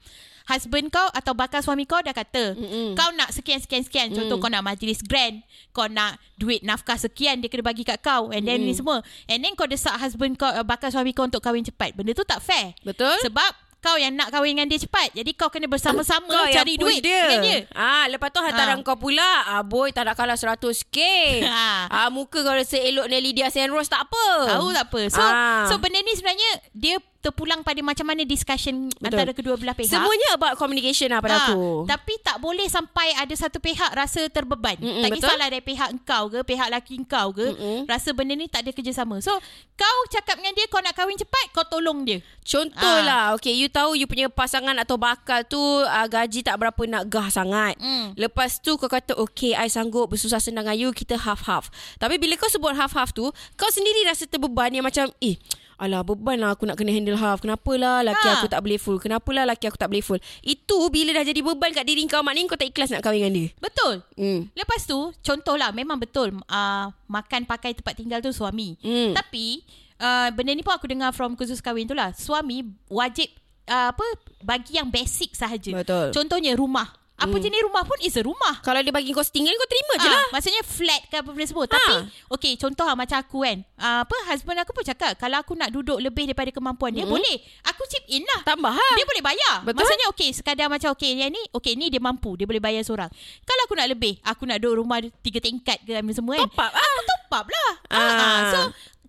husband 0.46 0.90
kau 0.90 1.06
atau 1.10 1.32
bakal 1.32 1.62
suami 1.62 1.86
kau 1.86 2.02
dah 2.02 2.12
kata 2.12 2.58
Mm-mm. 2.58 2.98
kau 2.98 3.14
nak 3.14 3.30
sekian 3.30 3.58
sekian 3.58 3.86
sekian 3.86 4.10
contoh 4.10 4.36
Mm. 4.36 4.42
kau 4.42 4.50
nak 4.50 4.66
majlis 4.66 5.00
grand 5.00 5.46
kau 5.70 5.86
nak 5.88 6.18
duit 6.36 6.60
nafkah 6.62 6.98
sekian 6.98 7.38
dia 7.38 7.48
kena 7.48 7.62
bagi 7.64 7.86
kat 7.86 8.00
kau 8.00 8.28
and 8.30 8.44
then 8.44 8.58
Mm. 8.58 8.66
ni 8.66 8.74
semua 8.74 8.98
and 9.26 9.40
then 9.40 9.54
kau 9.54 9.64
desak 9.64 9.94
husband 9.96 10.34
kau 10.36 10.50
uh, 10.50 10.66
bakal 10.66 10.90
suami 10.90 11.14
kau 11.14 11.24
untuk 11.24 11.38
kahwin 11.40 11.62
cepat 11.62 11.94
benda 11.94 12.12
tu 12.12 12.26
tak 12.26 12.42
fair 12.42 12.74
Betul? 12.82 13.14
sebab 13.22 13.46
kau 13.80 13.96
yang 13.96 14.12
nak 14.12 14.28
kahwin 14.28 14.58
dengan 14.58 14.68
dia 14.68 14.82
cepat 14.82 15.14
jadi 15.14 15.32
kau 15.32 15.48
kena 15.48 15.64
bersama-sama 15.66 16.26
kau 16.26 16.50
cari 16.50 16.76
duit 16.76 17.00
dengan 17.00 17.40
dia 17.40 17.60
Ah, 17.72 18.10
lepas 18.10 18.28
tu 18.28 18.42
hantaran 18.42 18.76
Ah. 18.76 18.84
kau 18.84 18.98
pula. 18.98 19.24
Ah, 19.48 19.62
boy 19.62 19.88
tak 19.90 20.04
nak 20.04 20.18
kalah 20.18 20.36
100k. 20.36 20.98
Ha. 21.48 21.88
ah, 21.88 22.10
muka 22.10 22.42
kau 22.42 22.52
rasa 22.52 22.76
elok 22.76 23.06
dengan 23.06 23.24
Lydia 23.24 23.48
Senros 23.48 23.86
tak 23.86 24.04
apa. 24.04 24.26
Tahu 24.52 24.68
tak 24.74 24.86
apa. 24.90 25.02
So 25.08 25.22
Ah. 25.22 25.64
so 25.64 25.78
benda 25.78 25.96
ni 25.98 26.12
sebenarnya 26.12 26.52
dia 26.74 27.00
terpulang 27.20 27.62
pada 27.62 27.80
macam 27.80 28.08
mana 28.08 28.24
discussion 28.24 28.88
Betul. 28.90 29.06
antara 29.06 29.32
kedua 29.32 29.56
belah 29.56 29.76
pihak. 29.76 29.92
Semuanya 29.92 30.40
about 30.40 30.56
communication 30.56 31.12
lah 31.12 31.20
pada 31.20 31.36
Ha, 31.36 31.44
aku. 31.52 31.84
Tapi 31.84 32.14
tak 32.20 32.40
boleh 32.40 32.64
sampai 32.66 33.12
ada 33.14 33.36
satu 33.36 33.60
pihak 33.60 33.92
rasa 33.92 34.24
terbeban. 34.28 34.80
Mm-mm, 34.80 35.04
tak 35.04 35.10
betul. 35.12 35.28
kisahlah 35.28 35.48
dari 35.48 35.60
pihak 35.62 35.90
engkau 35.92 36.24
ke, 36.28 36.40
pihak 36.44 36.68
laki 36.70 36.94
engkau 36.96 37.32
ke, 37.32 37.52
Mm-mm. 37.52 37.80
rasa 37.86 38.10
benda 38.12 38.34
ni 38.34 38.48
tak 38.48 38.64
ada 38.64 38.72
kerjasama. 38.72 39.20
So, 39.20 39.36
kau 39.76 39.98
cakap 40.10 40.40
dengan 40.40 40.56
dia 40.56 40.66
kau 40.66 40.80
nak 40.80 40.96
kahwin 40.96 41.16
cepat, 41.16 41.52
kau 41.52 41.64
tolong 41.64 42.04
dia. 42.04 42.24
Contoh 42.42 42.82
Ah. 42.82 43.06
lah 43.06 43.24
Okay 43.38 43.54
you 43.54 43.70
tahu 43.70 43.94
You 43.94 44.10
punya 44.10 44.26
pasangan 44.26 44.74
atau 44.74 44.98
bakal 44.98 45.46
tu 45.46 45.60
uh, 45.60 46.08
Gaji 46.10 46.42
tak 46.42 46.58
berapa 46.58 46.82
nak 46.84 47.06
gah 47.06 47.30
sangat 47.30 47.78
Mm. 47.78 48.18
Lepas 48.18 48.58
tu 48.58 48.74
kau 48.74 48.90
kata 48.90 49.14
Okay 49.14 49.54
I 49.54 49.70
sanggup 49.70 50.10
bersusah 50.10 50.42
senang 50.42 50.66
dengan 50.66 50.74
you 50.76 50.90
Kita 50.90 51.14
half-half 51.16 51.70
Tapi 51.96 52.18
bila 52.18 52.34
kau 52.36 52.50
sebut 52.50 52.74
half-half 52.74 53.14
tu 53.14 53.30
Kau 53.54 53.70
sendiri 53.70 54.02
rasa 54.04 54.26
terbeban 54.26 54.74
Yang 54.74 54.86
macam 54.88 55.06
Eh 55.22 55.38
Alah 55.80 56.04
beban 56.04 56.36
lah 56.38 56.54
aku 56.54 56.68
nak 56.68 56.76
kena 56.76 56.92
handle 56.92 57.16
half 57.16 57.40
Kenapalah 57.40 58.04
laki 58.04 58.28
Ha. 58.28 58.44
aku 58.44 58.52
tak 58.52 58.60
boleh 58.60 58.76
full 58.76 59.00
Kenapalah 59.00 59.48
laki 59.48 59.72
aku 59.72 59.80
tak 59.80 59.88
boleh 59.88 60.04
full 60.04 60.20
Itu 60.44 60.92
bila 60.92 61.16
dah 61.16 61.24
jadi 61.24 61.40
beban 61.40 61.72
kat 61.72 61.88
diri 61.88 62.04
kau 62.06 62.20
Maknanya 62.20 62.52
kau 62.52 62.60
tak 62.60 62.68
ikhlas 62.68 62.92
nak 62.92 63.00
kahwin 63.00 63.24
dengan 63.24 63.34
dia 63.34 63.48
Betul. 63.58 63.94
Hmm. 64.20 64.52
Lepas 64.52 64.84
tu, 64.84 65.00
contohlah 65.24 65.72
memang 65.72 65.96
betul 65.96 66.36
uh, 66.36 66.86
makan 67.08 67.48
pakai 67.48 67.72
tempat 67.74 67.96
tinggal 67.96 68.20
tu 68.20 68.30
suami. 68.30 68.76
Hmm. 68.84 69.16
Tapi 69.16 69.64
uh, 69.98 70.28
benda 70.36 70.52
ni 70.52 70.62
pun 70.62 70.76
aku 70.76 70.86
dengar 70.86 71.16
from 71.16 71.40
kursus 71.40 71.64
kahwin 71.64 71.88
tu 71.88 71.96
lah. 71.96 72.12
Suami 72.12 72.68
wajib 72.92 73.32
uh, 73.72 73.96
apa 73.96 74.04
bagi 74.44 74.76
yang 74.76 74.92
basic 74.92 75.34
sahaja. 75.34 75.72
Betul. 75.80 76.12
Contohnya 76.12 76.54
rumah. 76.60 76.92
Apa 77.20 77.36
Hmm. 77.36 77.44
jenis 77.44 77.62
rumah 77.68 77.84
pun 77.84 78.00
is 78.00 78.16
a 78.16 78.24
rumah. 78.24 78.64
Kalau 78.64 78.80
dia 78.80 78.90
bagi 78.90 79.12
kau 79.12 79.20
setinggal 79.20 79.52
Kau 79.54 79.68
terima 79.68 79.94
je 80.00 80.08
Ah, 80.08 80.14
lah 80.16 80.26
Maksudnya 80.32 80.64
flat 80.64 81.02
ke 81.06 81.16
apa 81.20 81.30
benda 81.30 81.46
semua. 81.46 81.68
Ha. 81.68 81.72
Tapi 81.76 81.96
okay 82.32 82.54
contoh 82.56 82.88
lah 82.88 82.96
macam 82.96 83.18
aku 83.20 83.44
kan. 83.44 83.58
Uh, 83.76 84.00
apa 84.08 84.16
husband 84.32 84.58
aku 84.58 84.72
pun 84.72 84.84
cakap 84.84 85.20
kalau 85.20 85.38
aku 85.38 85.54
nak 85.54 85.70
duduk 85.70 86.00
lebih 86.00 86.32
daripada 86.32 86.48
kemampuan 86.50 86.96
dia 86.96 87.04
Mm-mm. 87.04 87.12
boleh. 87.12 87.38
Aku 87.68 87.84
chip 87.86 88.08
in 88.08 88.24
lah. 88.24 88.48
Tambah 88.48 88.72
lah 88.72 88.94
Dia 88.96 89.06
boleh 89.06 89.24
bayar. 89.24 89.56
Betul. 89.62 89.84
Maksudnya 89.84 90.08
okey 90.16 90.30
sekadar 90.32 90.68
macam 90.72 90.96
okey 90.96 91.12
yang 91.14 91.30
ni 91.30 91.42
okey 91.52 91.76
ni 91.76 91.92
dia 91.92 92.00
mampu 92.00 92.40
dia 92.40 92.48
boleh 92.48 92.64
bayar 92.64 92.82
seorang. 92.82 93.12
Kalau 93.44 93.62
aku 93.68 93.76
nak 93.76 93.92
lebih, 93.92 94.16
aku 94.24 94.48
nak 94.48 94.64
duduk 94.64 94.80
rumah 94.80 95.04
tiga 95.20 95.44
tingkat 95.44 95.84
ke 95.84 95.92
apa 95.92 96.12
semua 96.16 96.40
kan. 96.40 96.48
Top 96.48 96.62
up 96.62 96.72
lah 96.72 96.88
Aku 96.88 97.02
top 97.04 97.24
up 97.36 97.46
lah. 97.46 97.72
Ah. 97.90 98.00
Ah. 98.00 98.42
So 98.48 98.60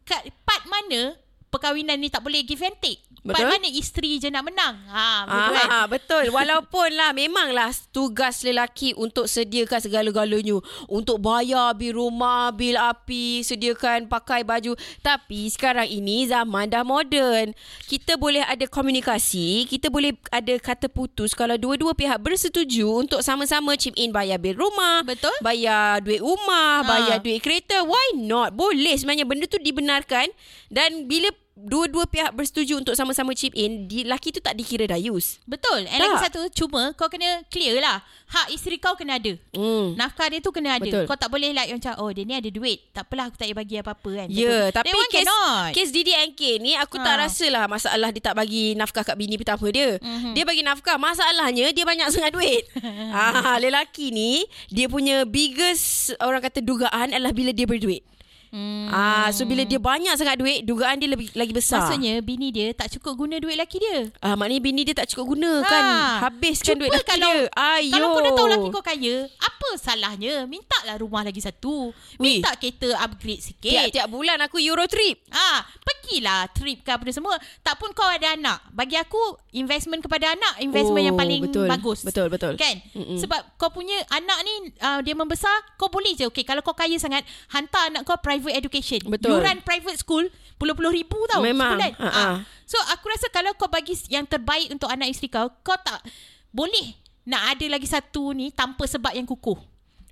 kat 0.03 0.27
part 0.43 0.67
mana 0.67 1.15
perkahwinan 1.51 1.99
ni 1.99 2.07
tak 2.07 2.23
boleh 2.23 2.43
give 2.43 2.63
and 2.63 2.75
take. 2.79 2.99
Part 3.21 3.37
Betul. 3.37 3.53
mana 3.53 3.69
isteri 3.69 4.17
je 4.17 4.33
nak 4.33 4.49
menang. 4.49 4.81
Ha, 4.89 5.29
betul 5.29 5.53
kan? 5.53 5.69
Ah, 5.69 5.85
betul. 5.85 6.25
Walaupun 6.33 6.89
lah 6.97 7.13
memanglah 7.13 7.69
tugas 7.93 8.41
lelaki 8.41 8.97
untuk 8.97 9.29
sediakan 9.29 9.77
segala-galanya. 9.77 10.57
Untuk 10.89 11.21
bayar 11.21 11.77
bil 11.77 12.01
rumah, 12.01 12.49
bil 12.49 12.81
api, 12.81 13.45
sediakan 13.45 14.09
pakai 14.09 14.41
baju. 14.41 14.73
Tapi 15.05 15.53
sekarang 15.53 15.85
ini 15.85 16.33
zaman 16.33 16.73
dah 16.73 16.81
moden. 16.81 17.53
Kita 17.85 18.17
boleh 18.17 18.41
ada 18.41 18.65
komunikasi, 18.65 19.69
kita 19.69 19.93
boleh 19.93 20.17
ada 20.33 20.57
kata 20.57 20.89
putus 20.89 21.37
kalau 21.37 21.61
dua-dua 21.61 21.93
pihak 21.93 22.17
bersetuju 22.25 22.89
untuk 22.89 23.21
sama-sama 23.21 23.77
chip 23.77 23.93
in 24.01 24.17
bayar 24.17 24.41
bil 24.41 24.57
rumah. 24.57 25.05
Betul. 25.05 25.37
Bayar 25.45 26.01
duit 26.01 26.25
rumah, 26.25 26.81
Ha. 26.81 26.89
bayar 26.89 27.17
duit 27.21 27.45
kereta. 27.45 27.85
Why 27.85 28.17
not? 28.17 28.57
Boleh 28.57 28.97
sebenarnya 28.97 29.29
benda 29.29 29.45
tu 29.45 29.61
dibenarkan 29.61 30.33
dan 30.73 31.05
bila 31.05 31.29
dua-dua 31.67 32.09
pihak 32.09 32.33
bersetuju 32.33 32.81
untuk 32.81 32.95
sama-sama 32.97 33.37
chip 33.37 33.53
in, 33.53 33.85
di, 33.85 34.07
lelaki 34.07 34.33
tu 34.33 34.41
tak 34.41 34.57
dikira 34.57 34.89
dayus. 34.89 35.41
Betul. 35.45 35.85
And 35.89 36.01
Tak. 36.01 36.07
lagi 36.09 36.17
satu, 36.31 36.41
cuma 36.55 36.93
kau 36.97 37.13
kena 37.13 37.45
clear 37.53 37.81
lah. 37.83 38.01
Hak 38.31 38.55
isteri 38.55 38.79
kau 38.79 38.95
kena 38.95 39.19
ada. 39.19 39.35
Hmm. 39.53 39.99
Nafkah 39.99 40.31
dia 40.31 40.39
tu 40.39 40.55
kena 40.55 40.79
ada. 40.79 40.87
Betul. 40.87 41.05
Kau 41.11 41.19
tak 41.19 41.29
boleh 41.29 41.51
like 41.51 41.75
macam, 41.75 41.93
oh 41.99 42.11
dia 42.15 42.23
ni 42.23 42.35
ada 42.39 42.47
duit. 42.47 42.79
Tak 42.95 43.11
apalah 43.11 43.29
aku 43.29 43.37
tak 43.37 43.51
payah 43.51 43.57
bagi 43.59 43.75
apa-apa 43.83 44.11
kan. 44.25 44.29
Ya, 44.31 44.47
yeah, 44.47 44.65
tapi 44.71 44.95
kes 45.11 45.27
cannot. 45.27 45.71
kes 45.75 45.89
Didi 45.91 46.13
and 46.15 46.33
ni 46.63 46.73
aku 46.79 46.97
tak 47.03 47.15
Ha. 47.19 47.27
rasa 47.27 47.47
lah 47.51 47.65
masalah 47.67 48.09
dia 48.15 48.23
tak 48.23 48.39
bagi 48.39 48.79
nafkah 48.79 49.03
kat 49.03 49.19
bini 49.19 49.35
pertama 49.35 49.67
dia. 49.75 49.99
Mhm. 49.99 50.07
Mm-hmm. 50.07 50.33
Dia 50.39 50.45
bagi 50.47 50.63
nafkah, 50.63 50.97
masalahnya 51.01 51.67
dia 51.75 51.85
banyak 51.85 52.09
sangat 52.15 52.31
duit. 52.31 52.63
ah, 53.15 53.59
lelaki 53.59 54.15
ni 54.15 54.47
dia 54.71 54.87
punya 54.87 55.27
biggest 55.27 56.15
orang 56.23 56.39
kata 56.45 56.63
dugaan 56.63 57.11
adalah 57.11 57.35
bila 57.35 57.51
dia 57.51 57.67
berduit. 57.67 58.07
Hmm. 58.51 58.91
Ah, 58.91 59.31
so 59.31 59.47
bila 59.47 59.63
dia 59.63 59.79
banyak 59.79 60.11
sangat 60.19 60.35
duit, 60.35 60.67
dugaan 60.67 60.99
dia 60.99 61.07
lebih 61.07 61.31
lagi 61.39 61.55
besar. 61.55 61.87
Maksudnya 61.87 62.19
bini 62.19 62.51
dia 62.51 62.75
tak 62.75 62.91
cukup 62.99 63.23
guna 63.23 63.39
duit 63.39 63.55
lelaki 63.55 63.79
dia. 63.79 64.11
Ah, 64.19 64.35
maknanya 64.35 64.63
bini 64.63 64.83
dia 64.83 64.95
tak 64.95 65.07
cukup 65.15 65.39
guna 65.39 65.63
kan. 65.63 65.83
Habiskan 66.27 66.75
Cuba 66.75 66.81
duit 66.83 66.91
lelaki 66.91 67.11
kalau, 67.15 67.31
dia. 67.31 67.47
Ayo. 67.79 67.93
Kalau 67.95 68.07
kau 68.11 68.23
dah 68.27 68.33
tahu 68.35 68.47
lelaki 68.51 68.69
kau 68.75 68.83
kaya, 68.83 69.15
apa 69.39 69.60
salahnya? 69.77 70.47
Mintalah 70.49 70.99
rumah 70.99 71.23
lagi 71.23 71.39
satu. 71.39 71.93
Wih. 72.19 72.41
Minta 72.41 72.55
kereta 72.57 72.95
upgrade 73.03 73.43
sikit. 73.43 73.71
Tiap-tiap 73.71 74.07
bulan 74.11 74.39
aku 74.43 74.59
Euro 74.63 74.87
trip. 74.91 75.23
Ah, 75.31 75.67
pergilah 75.83 76.51
trip 76.55 76.83
ke 76.83 76.91
apa 76.91 77.05
semua. 77.11 77.39
Tak 77.63 77.79
pun 77.79 77.91
kau 77.93 78.07
ada 78.07 78.35
anak. 78.35 78.59
Bagi 78.71 78.99
aku 78.99 79.19
investment 79.55 80.03
kepada 80.03 80.35
anak 80.35 80.63
investment 80.63 81.03
Oh, 81.03 81.09
yang 81.11 81.17
paling 81.17 81.41
betul. 81.49 81.67
bagus. 81.71 82.05
Betul, 82.05 82.27
betul. 82.29 82.55
Kan? 82.61 82.83
Mm-mm. 82.93 83.19
Sebab 83.19 83.57
kau 83.57 83.71
punya 83.73 83.97
anak 84.11 84.39
ni 84.45 84.55
uh, 84.83 85.01
dia 85.01 85.15
membesar, 85.15 85.55
kau 85.79 85.89
boleh 85.89 86.13
je. 86.13 86.27
Okay, 86.29 86.45
kalau 86.45 86.61
kau 86.61 86.75
kaya 86.77 86.99
sangat, 87.01 87.25
hantar 87.51 87.89
anak 87.89 88.05
kau 88.05 88.19
private 88.21 88.53
education. 88.53 89.01
Betul. 89.07 89.39
Yuran 89.39 89.63
private 89.65 89.99
school 89.99 90.29
puluh-puluh 90.61 90.93
ribu 90.93 91.17
tau 91.33 91.41
Memang. 91.41 91.81
sebulan. 91.81 91.93
Ha, 91.97 92.09
ha. 92.09 92.21
Ah. 92.21 92.37
So 92.69 92.77
aku 92.93 93.09
rasa 93.09 93.33
kalau 93.33 93.57
kau 93.57 93.67
bagi 93.67 93.97
yang 94.13 94.29
terbaik 94.29 94.69
untuk 94.71 94.93
anak 94.93 95.11
isteri 95.11 95.33
kau, 95.33 95.49
kau 95.65 95.75
tak 95.81 96.05
boleh 96.53 96.95
nak 97.31 97.55
ada 97.55 97.67
lagi 97.71 97.87
satu 97.87 98.35
ni 98.35 98.51
tanpa 98.51 98.91
sebab 98.91 99.15
yang 99.15 99.23
kukuh. 99.23 99.70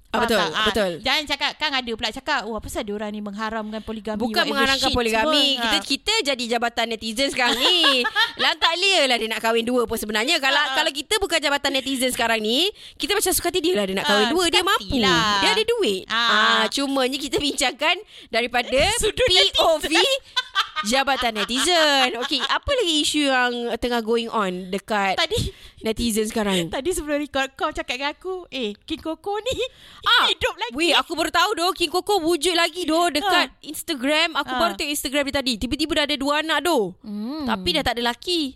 Ah, 0.09 0.19
Faham 0.19 0.25
betul, 0.25 0.41
tak? 0.41 0.65
betul. 0.65 0.93
Jangan 1.05 1.23
cakap 1.27 1.51
kan 1.55 1.71
ada 1.71 1.91
pula 1.93 2.09
cakap, 2.09 2.41
"Oh, 2.43 2.57
apa 2.57 2.65
pasal 2.65 2.89
orang 2.89 3.13
ni 3.13 3.21
mengharamkan 3.21 3.85
poligami?" 3.85 4.17
Bukan 4.17 4.45
mengharamkan 4.49 4.89
poligami. 4.89 5.61
Kita 5.61 5.77
Ha. 5.77 5.85
kita 5.85 6.15
jadi 6.25 6.45
jabatan 6.49 6.87
netizen 6.89 7.29
sekarang 7.29 7.61
ni. 7.61 8.01
Lantak 8.43 8.73
dia 8.79 9.05
lah 9.05 9.21
dia 9.21 9.29
nak 9.29 9.37
kahwin 9.39 9.69
dua 9.69 9.85
pun 9.85 9.95
sebenarnya. 9.95 10.41
Kalau 10.41 10.57
Ha. 10.57 10.81
kalau 10.81 10.89
kita 10.89 11.21
bukan 11.21 11.37
jabatan 11.37 11.77
netizen 11.77 12.09
sekarang 12.09 12.41
ni, 12.41 12.73
kita 12.97 13.13
macam 13.13 13.29
suka 13.29 13.53
hati 13.53 13.61
dia 13.61 13.77
lah 13.77 13.85
dia 13.85 13.95
nak 13.95 14.09
kahwin 14.09 14.27
Ha, 14.27 14.33
dua. 14.33 14.45
Dia 14.49 14.65
mampu. 14.65 14.97
lah. 14.97 15.29
Dia 15.39 15.51
ada 15.53 15.65
duit. 15.67 16.03
Ha. 16.09 16.21
Ah, 16.25 16.65
cumanya 16.73 17.19
kita 17.21 17.37
bincangkan 17.37 17.97
daripada 18.29 18.81
POV 19.29 19.93
jabatan 20.89 21.37
netizen. 21.37 22.17
Okey, 22.17 22.41
apa 22.41 22.71
lagi 22.71 22.95
isu 23.03 23.21
yang 23.27 23.53
tengah 23.77 24.01
going 24.01 24.31
on 24.31 24.71
dekat 24.71 25.19
Tadi 25.19 25.51
netizen 25.83 26.25
sekarang? 26.25 26.71
Tadi 26.71 26.91
sebelum 26.91 27.19
record 27.19 27.51
Kau 27.55 27.71
cakap 27.71 27.95
dengan 27.95 28.15
aku 28.15 28.47
Eh 28.49 28.79
King 28.81 28.99
Coco 29.01 29.39
ni 29.41 29.59
Ah, 30.01 30.27
Hidup 30.27 30.55
lagi 30.55 30.73
Weh, 30.73 30.93
aku 30.93 31.13
baru 31.13 31.29
tahu 31.29 31.51
doh 31.55 31.71
King 31.73 31.89
Coco 31.89 32.21
wujud 32.21 32.53
lagi 32.53 32.85
doh 32.85 33.09
dekat 33.09 33.51
Instagram. 33.61 34.35
Aku 34.35 34.53
Ah. 34.53 34.59
baru 34.59 34.73
tengok 34.75 34.93
Instagram 34.93 35.23
dia 35.27 35.37
tadi. 35.37 35.53
Tiba-tiba 35.57 35.93
dah 35.95 36.05
ada 36.05 36.17
dua 36.17 36.33
anak 36.39 36.59
doh. 36.63 36.95
Hmm. 37.01 37.45
Tapi 37.45 37.69
dah 37.73 37.83
tak 37.83 37.95
ada 37.95 38.09
laki. 38.09 38.55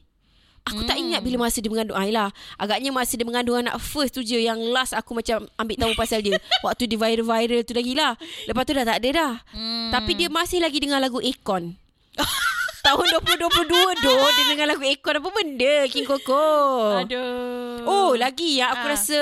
Aku 0.62 0.84
tak 0.84 0.94
ingat 0.94 1.18
bila 1.20 1.42
masa 1.42 1.58
dia 1.58 1.66
mengandung 1.66 1.98
Ailah 1.98 2.30
Agaknya 2.54 2.94
masa 2.94 3.18
dia 3.18 3.26
mengandung 3.26 3.58
anak 3.58 3.82
first 3.82 4.14
tu 4.14 4.22
je 4.22 4.38
Yang 4.38 4.70
last 4.70 4.94
aku 4.94 5.10
macam 5.10 5.42
ambil 5.52 5.74
tahu 5.76 5.92
pasal 5.98 6.22
dia 6.22 6.38
Waktu 6.62 6.86
dia 6.86 6.94
viral-viral 6.94 7.66
tu 7.66 7.74
lagi 7.74 7.98
lah 7.98 8.14
Lepas 8.46 8.62
tu 8.62 8.72
dah 8.72 8.86
tak 8.86 9.02
ada 9.02 9.08
dah 9.10 9.32
Hmm. 9.50 9.90
Tapi 9.90 10.14
dia 10.14 10.30
masih 10.30 10.62
lagi 10.62 10.78
dengar 10.78 11.02
lagu 11.02 11.18
Akon 11.18 11.74
Tahun 12.86 13.04
2022 13.26 13.42
doh 13.98 14.22
Dia 14.30 14.44
dengar 14.46 14.66
lagu 14.68 14.86
Akon 14.86 15.18
Apa 15.18 15.28
benda 15.34 15.74
King 15.88 16.06
Coco 16.06 16.46
Aduh 16.96 17.82
Oh, 17.82 18.14
lagi 18.14 18.62
yang 18.62 18.70
aku 18.70 18.86
Ah. 18.86 18.90
rasa 18.94 19.18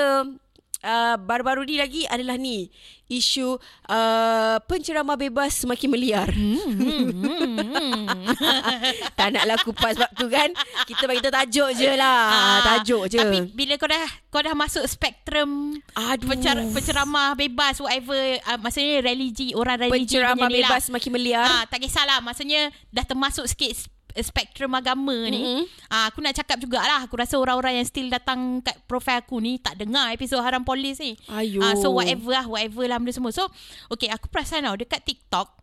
uh, 0.83 1.15
baru-baru 1.17 1.65
ni 1.65 1.77
lagi 1.77 2.05
adalah 2.09 2.37
ni 2.37 2.69
isu 3.11 3.59
uh, 3.91 4.55
penceramah 4.71 5.19
bebas 5.19 5.67
semakin 5.67 5.89
meliar. 5.91 6.31
tak 9.19 9.35
naklah 9.35 9.59
kupas 9.67 9.99
sebab 9.99 10.11
tu 10.15 10.31
kan. 10.31 10.47
Kita 10.87 11.11
bagi 11.11 11.19
tahu 11.19 11.35
tajuk 11.35 11.69
je 11.75 11.91
lah. 11.99 12.23
Ah, 12.31 12.59
tajuk 12.63 13.11
je. 13.11 13.19
Tapi 13.19 13.51
bila 13.51 13.75
kau 13.75 13.91
dah 13.91 14.07
Kau 14.31 14.39
dah 14.39 14.55
masuk 14.55 14.87
spektrum 14.87 15.75
Aduh. 15.91 16.31
pencer, 16.31 16.55
Penceramah 16.71 17.35
bebas 17.35 17.83
Whatever 17.83 18.15
uh, 18.47 18.55
Maksudnya 18.63 19.03
religi 19.03 19.51
Orang 19.51 19.75
religi 19.75 20.15
penceramah 20.15 20.47
ni 20.47 20.63
bebas 20.63 20.71
lah. 20.71 20.87
semakin 20.87 21.11
meliar. 21.11 21.43
Ah, 21.43 21.63
tak 21.67 21.83
kisahlah 21.83 22.23
Maksudnya 22.23 22.71
Dah 22.95 23.03
termasuk 23.03 23.43
sikit 23.51 23.91
Spektrum 24.13 24.71
agama 24.71 25.15
ni 25.27 25.39
Mm-mm. 25.39 25.61
ah, 25.87 26.09
Aku 26.09 26.19
nak 26.19 26.33
cakap 26.33 26.59
jugalah 26.59 27.03
Aku 27.03 27.15
rasa 27.15 27.37
orang-orang 27.37 27.79
yang 27.79 27.87
still 27.87 28.07
datang 28.07 28.59
Kat 28.59 28.75
profil 28.85 29.17
aku 29.17 29.37
ni 29.37 29.55
Tak 29.55 29.77
dengar 29.77 30.11
episod 30.11 30.39
Haram 30.39 30.61
Polis 30.61 30.99
ni 30.99 31.15
Ayuh. 31.27 31.61
Ah, 31.61 31.73
so 31.73 31.89
whatever 31.89 32.31
lah 32.31 32.43
Whatever 32.43 32.83
lah 32.85 32.97
benda 32.97 33.13
semua 33.13 33.31
So 33.31 33.47
okay 33.87 34.09
aku 34.09 34.27
perasan 34.27 34.63
tau 34.63 34.75
Dekat 34.75 35.05
TikTok 35.05 35.60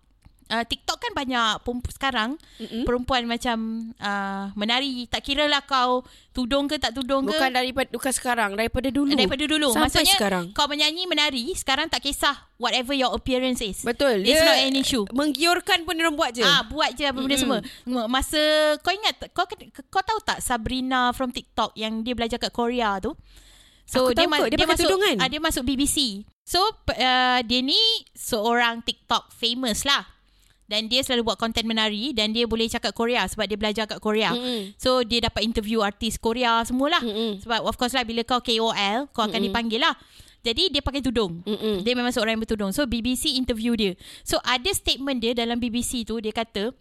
Uh, 0.48 0.64
TikTok 0.64 0.96
kan 0.98 1.12
banyak 1.12 1.60
perempu- 1.60 1.92
sekarang 1.92 2.40
Mm-mm. 2.56 2.82
perempuan 2.82 3.24
macam 3.24 3.58
uh, 3.94 4.48
menari 4.52 5.04
tak 5.04 5.20
kira 5.20 5.44
lah 5.44 5.60
kau 5.60 6.00
tudung 6.30 6.64
ke 6.64 6.74
tak 6.74 6.90
tudung 6.90 7.22
Bukan 7.22 7.36
ke 7.38 7.52
daripada 7.52 7.88
bukan 7.90 8.08
sekarang, 8.08 8.50
daripada 8.54 8.88
dulu. 8.88 9.12
daripada 9.12 9.44
dulu 9.44 9.68
Sampai 9.68 9.92
maksudnya 9.92 10.16
sekarang. 10.16 10.44
kau 10.50 10.64
menyanyi 10.64 11.04
menari 11.04 11.52
sekarang 11.52 11.86
tak 11.86 12.00
kisah 12.00 12.32
whatever 12.56 12.90
your 12.90 13.12
appearance 13.12 13.60
is 13.60 13.84
Betul. 13.84 14.18
it's 14.18 14.32
Dia 14.32 14.40
not 14.42 14.56
an 14.58 14.74
issue 14.74 15.04
Menggiurkan 15.10 15.84
pun 15.84 15.94
dia 15.94 16.08
buat 16.08 16.32
je. 16.32 16.40
Ah 16.40 16.64
buat 16.64 16.90
je 16.92 17.04
apa 17.04 17.18
benda 17.18 17.36
semua. 17.36 17.60
Masa 18.06 18.40
kau 18.80 18.90
ingat 18.90 19.28
kau 19.30 19.44
kau 19.86 20.00
tahu 20.00 20.18
tak 20.22 20.40
Sabrina 20.40 21.12
from 21.12 21.28
TikTok 21.28 21.74
yang 21.74 22.00
dia 22.00 22.16
belajar 22.16 22.36
kat 22.38 22.50
Korea 22.50 22.96
tu? 22.98 23.12
Aku 23.86 24.12
tahu 24.12 24.24
kot, 24.24 24.48
dia 24.48 24.56
pakai 24.58 24.68
masuk 24.70 24.80
tudung 24.82 25.00
kan? 25.02 25.16
ah, 25.18 25.28
dia 25.28 25.40
masuk 25.40 25.62
BBC. 25.62 26.24
So 26.42 26.60
uh, 26.62 27.40
dia 27.42 27.60
ni 27.60 27.76
seorang 28.12 28.80
TikTok 28.80 29.28
famous 29.30 29.84
lah. 29.84 30.08
Dan 30.68 30.92
dia 30.92 31.00
selalu 31.00 31.32
buat 31.32 31.40
konten 31.40 31.64
menari 31.64 32.12
dan 32.12 32.36
dia 32.36 32.44
boleh 32.44 32.68
cakap 32.68 32.92
Korea 32.92 33.24
sebab 33.24 33.48
dia 33.48 33.56
belajar 33.56 33.88
kat 33.88 34.04
Korea. 34.04 34.36
Mm-mm. 34.36 34.76
So 34.76 35.00
dia 35.00 35.24
dapat 35.24 35.48
interview 35.48 35.80
artis 35.80 36.20
Korea 36.20 36.60
semualah. 36.68 37.00
Mm-mm. 37.00 37.40
Sebab 37.40 37.64
of 37.64 37.74
course 37.80 37.96
lah 37.96 38.04
bila 38.04 38.20
kau 38.20 38.44
KOL 38.44 39.08
kau 39.16 39.24
akan 39.24 39.40
dipanggil 39.40 39.80
lah. 39.80 39.96
Jadi 40.44 40.68
dia 40.68 40.84
pakai 40.84 41.00
tudung. 41.00 41.40
Mm-mm. 41.42 41.80
Dia 41.82 41.96
memang 41.96 42.12
seorang 42.12 42.36
yang 42.36 42.44
bertudung. 42.44 42.70
So 42.76 42.84
BBC 42.84 43.40
interview 43.40 43.74
dia. 43.80 43.96
So 44.22 44.38
ada 44.44 44.68
statement 44.76 45.24
dia 45.24 45.32
dalam 45.32 45.56
BBC 45.56 46.04
tu 46.04 46.20
dia 46.20 46.36
kata 46.36 46.76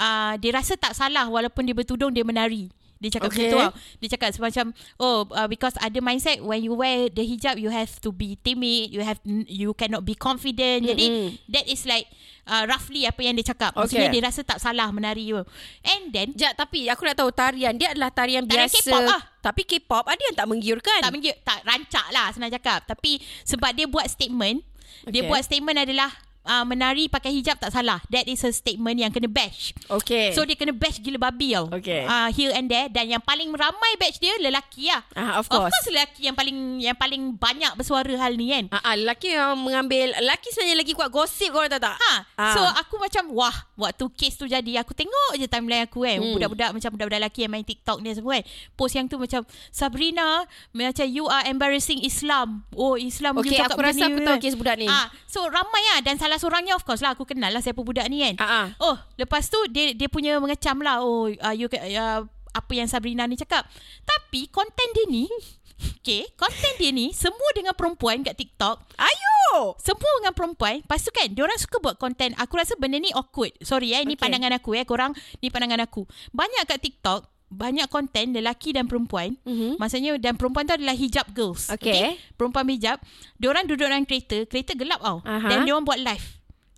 uh, 0.00 0.34
dia 0.40 0.50
rasa 0.56 0.80
tak 0.80 0.96
salah 0.96 1.28
walaupun 1.28 1.68
dia 1.68 1.76
bertudung 1.76 2.16
dia 2.16 2.24
menari. 2.24 2.72
Dia 2.96 3.12
cakap 3.12 3.28
Okay. 3.28 3.48
macam 3.48 3.52
tu 3.52 3.60
tau. 3.60 3.72
Dia 4.00 4.08
cakap 4.16 4.28
semacam 4.32 4.64
oh 4.96 5.28
uh, 5.30 5.44
because 5.46 5.76
ada 5.76 5.98
mindset 6.00 6.40
when 6.40 6.60
you 6.60 6.72
wear 6.72 7.08
the 7.08 7.20
hijab 7.20 7.56
you 7.56 7.68
have 7.68 7.92
to 8.00 8.08
be 8.08 8.40
timid, 8.40 8.88
you 8.88 9.04
have 9.04 9.20
you 9.24 9.76
cannot 9.76 10.00
be 10.00 10.16
confident. 10.16 10.84
Jadi 10.86 11.06
Mm-mm. 11.06 11.28
that 11.46 11.68
is 11.68 11.84
like 11.84 12.08
uh, 12.44 12.64
roughly 12.64 13.04
apa 13.04 13.20
yang 13.20 13.36
dia 13.36 13.52
cakap. 13.52 13.76
Maksudnya 13.76 14.08
dia 14.08 14.22
rasa 14.24 14.40
tak 14.40 14.58
salah 14.58 14.88
menari 14.88 15.28
tu. 15.28 15.44
And 15.84 16.08
then 16.08 16.32
Sekejap, 16.32 16.52
tapi 16.56 16.88
aku 16.88 17.04
nak 17.04 17.16
tahu 17.16 17.30
tarian 17.30 17.76
dia 17.76 17.92
adalah 17.92 18.08
tarian 18.08 18.48
Tarian 18.48 18.64
biasa. 18.68 18.80
K-pop 18.80 19.02
lah. 19.04 19.22
Tapi 19.44 19.62
K-pop 19.62 20.04
ada 20.08 20.22
yang 20.22 20.36
tak 20.36 20.46
menggiurkan. 20.48 21.00
tak 21.04 21.12
menggi- 21.12 21.40
tak 21.44 21.60
rancak 21.62 22.06
lah 22.10 22.32
senang 22.32 22.50
cakap. 22.50 22.80
Tapi 22.88 23.20
sebab 23.44 23.70
dia 23.76 23.86
buat 23.86 24.08
statement, 24.08 24.64
okay. 25.04 25.12
dia 25.12 25.22
buat 25.28 25.44
statement 25.44 25.84
adalah 25.84 26.10
uh, 26.46 26.64
menari 26.64 27.06
pakai 27.06 27.30
hijab 27.32 27.58
tak 27.58 27.70
salah. 27.70 27.98
That 28.08 28.24
is 28.24 28.40
a 28.40 28.50
statement 28.50 28.96
yang 28.96 29.10
kena 29.10 29.26
bash. 29.26 29.74
Okay. 29.90 30.30
So 30.30 30.42
dia 30.42 30.54
kena 30.54 30.70
bash 30.70 30.98
gila 30.98 31.18
babi 31.20 31.52
tau. 31.52 31.68
Okay. 31.72 32.02
Uh, 32.02 32.30
here 32.30 32.50
and 32.50 32.66
there 32.66 32.86
dan 32.86 33.06
yang 33.08 33.20
paling 33.20 33.50
ramai 33.50 33.92
bash 33.96 34.16
dia 34.16 34.32
lelaki 34.38 34.88
lah. 34.88 35.02
Ah, 35.12 35.32
of 35.36 35.46
Of 35.46 35.52
course. 35.52 35.68
course 35.68 35.88
lelaki 35.88 36.20
yang 36.24 36.34
paling 36.34 36.56
yang 36.78 36.94
paling 36.94 37.22
banyak 37.32 37.74
bersuara 37.74 38.08
hal 38.16 38.32
ni 38.32 38.48
kan. 38.48 38.64
Ah, 38.70 38.82
ah, 38.84 38.94
lelaki 38.94 39.30
yang 39.30 39.54
mengambil 39.56 40.08
Lelaki 40.16 40.48
sebenarnya 40.48 40.76
lagi 40.76 40.92
kuat 40.92 41.08
gosip 41.08 41.50
Korang 41.50 41.66
tahu 41.68 41.82
tak 41.82 41.96
Ha, 41.96 42.14
Ah. 42.36 42.52
so 42.52 42.60
aku 42.62 42.94
macam 42.96 43.24
wah 43.32 43.52
waktu 43.74 44.06
kes 44.10 44.36
tu 44.36 44.46
jadi 44.46 44.78
aku 44.78 44.92
tengok 44.92 45.34
je 45.34 45.44
timeline 45.44 45.82
aku 45.82 46.02
kan 46.02 46.16
Hmm. 46.16 46.32
budak-budak 46.32 46.70
macam 46.70 46.90
budak-budak 46.92 47.20
lelaki 47.20 47.40
yang 47.40 47.52
main 47.52 47.64
TikTok 47.64 47.98
ni 47.98 48.12
semua 48.12 48.36
kan 48.36 48.44
post 48.72 48.94
yang 48.94 49.04
tu 49.04 49.16
macam 49.16 49.42
Sabrina 49.70 50.44
macam 50.70 51.06
you 51.06 51.26
are 51.26 51.44
embarrassing 51.44 52.00
Islam. 52.00 52.62
Oh 52.72 52.94
Islam 52.94 53.36
Okay 53.36 53.58
aku 53.58 53.76
rasa 53.76 54.04
aku 54.04 54.20
tahu 54.20 54.36
kan. 54.36 54.40
kes 54.40 54.54
budak 54.54 54.76
ni 54.76 54.86
Ah, 54.86 55.08
so 55.26 55.44
ramai 55.44 55.82
lah 55.90 56.00
dan 56.02 56.16
salah 56.16 56.35
salah 56.36 56.60
seorangnya 56.60 56.76
of 56.76 56.84
course 56.84 57.00
lah 57.00 57.16
aku 57.16 57.24
kenal 57.24 57.48
lah 57.48 57.64
siapa 57.64 57.80
budak 57.80 58.04
ni 58.12 58.20
kan. 58.20 58.34
Ah. 58.44 58.68
Oh, 58.76 58.96
lepas 59.16 59.48
tu 59.48 59.56
dia 59.72 59.96
dia 59.96 60.12
punya 60.12 60.36
mengecam 60.36 60.76
lah. 60.84 61.00
Oh, 61.00 61.32
uh, 61.32 61.54
you 61.56 61.66
uh, 61.72 62.20
apa 62.52 62.72
yang 62.76 62.84
Sabrina 62.84 63.24
ni 63.24 63.40
cakap. 63.40 63.64
Tapi 64.04 64.52
konten 64.52 64.88
dia 64.92 65.08
ni 65.08 65.24
Okay, 66.00 66.24
konten 66.40 66.72
dia 66.80 66.88
ni 66.88 67.12
semua 67.12 67.52
dengan 67.52 67.76
perempuan 67.76 68.24
kat 68.24 68.36
TikTok. 68.36 68.80
Ayo. 68.96 69.76
Semua 69.76 70.08
dengan 70.20 70.32
perempuan. 70.32 70.80
Lepas 70.80 71.04
tu 71.04 71.12
kan, 71.12 71.28
diorang 71.28 71.60
suka 71.60 71.76
buat 71.84 72.00
konten. 72.00 72.32
Aku 72.40 72.56
rasa 72.56 72.80
benda 72.80 72.96
ni 72.96 73.12
awkward. 73.12 73.52
Sorry 73.60 73.92
eh, 73.92 74.00
ni 74.08 74.16
Okay. 74.16 74.24
pandangan 74.24 74.56
aku 74.56 74.72
eh. 74.72 74.88
Korang, 74.88 75.12
ni 75.44 75.52
pandangan 75.52 75.84
aku. 75.84 76.08
Banyak 76.32 76.64
kat 76.64 76.80
TikTok, 76.80 77.28
banyak 77.46 77.86
konten 77.86 78.34
lelaki 78.34 78.74
dan 78.74 78.90
perempuan. 78.90 79.38
Mhm. 79.46 79.78
Maksudnya, 79.78 80.18
dan 80.18 80.34
perempuan 80.34 80.66
tu 80.66 80.74
adalah 80.74 80.96
hijab 80.98 81.30
girls. 81.30 81.70
Okay. 81.70 82.18
Perempuan 82.34 82.66
hijab. 82.66 82.98
Diorang 83.38 83.64
duduk 83.70 83.86
dalam 83.86 84.02
kereta. 84.02 84.44
Kereta 84.50 84.74
gelap 84.74 84.98
tau. 84.98 85.22
Aha. 85.22 85.46
Dan 85.46 85.64
diorang 85.64 85.86
buat 85.86 85.98
live. 86.02 86.26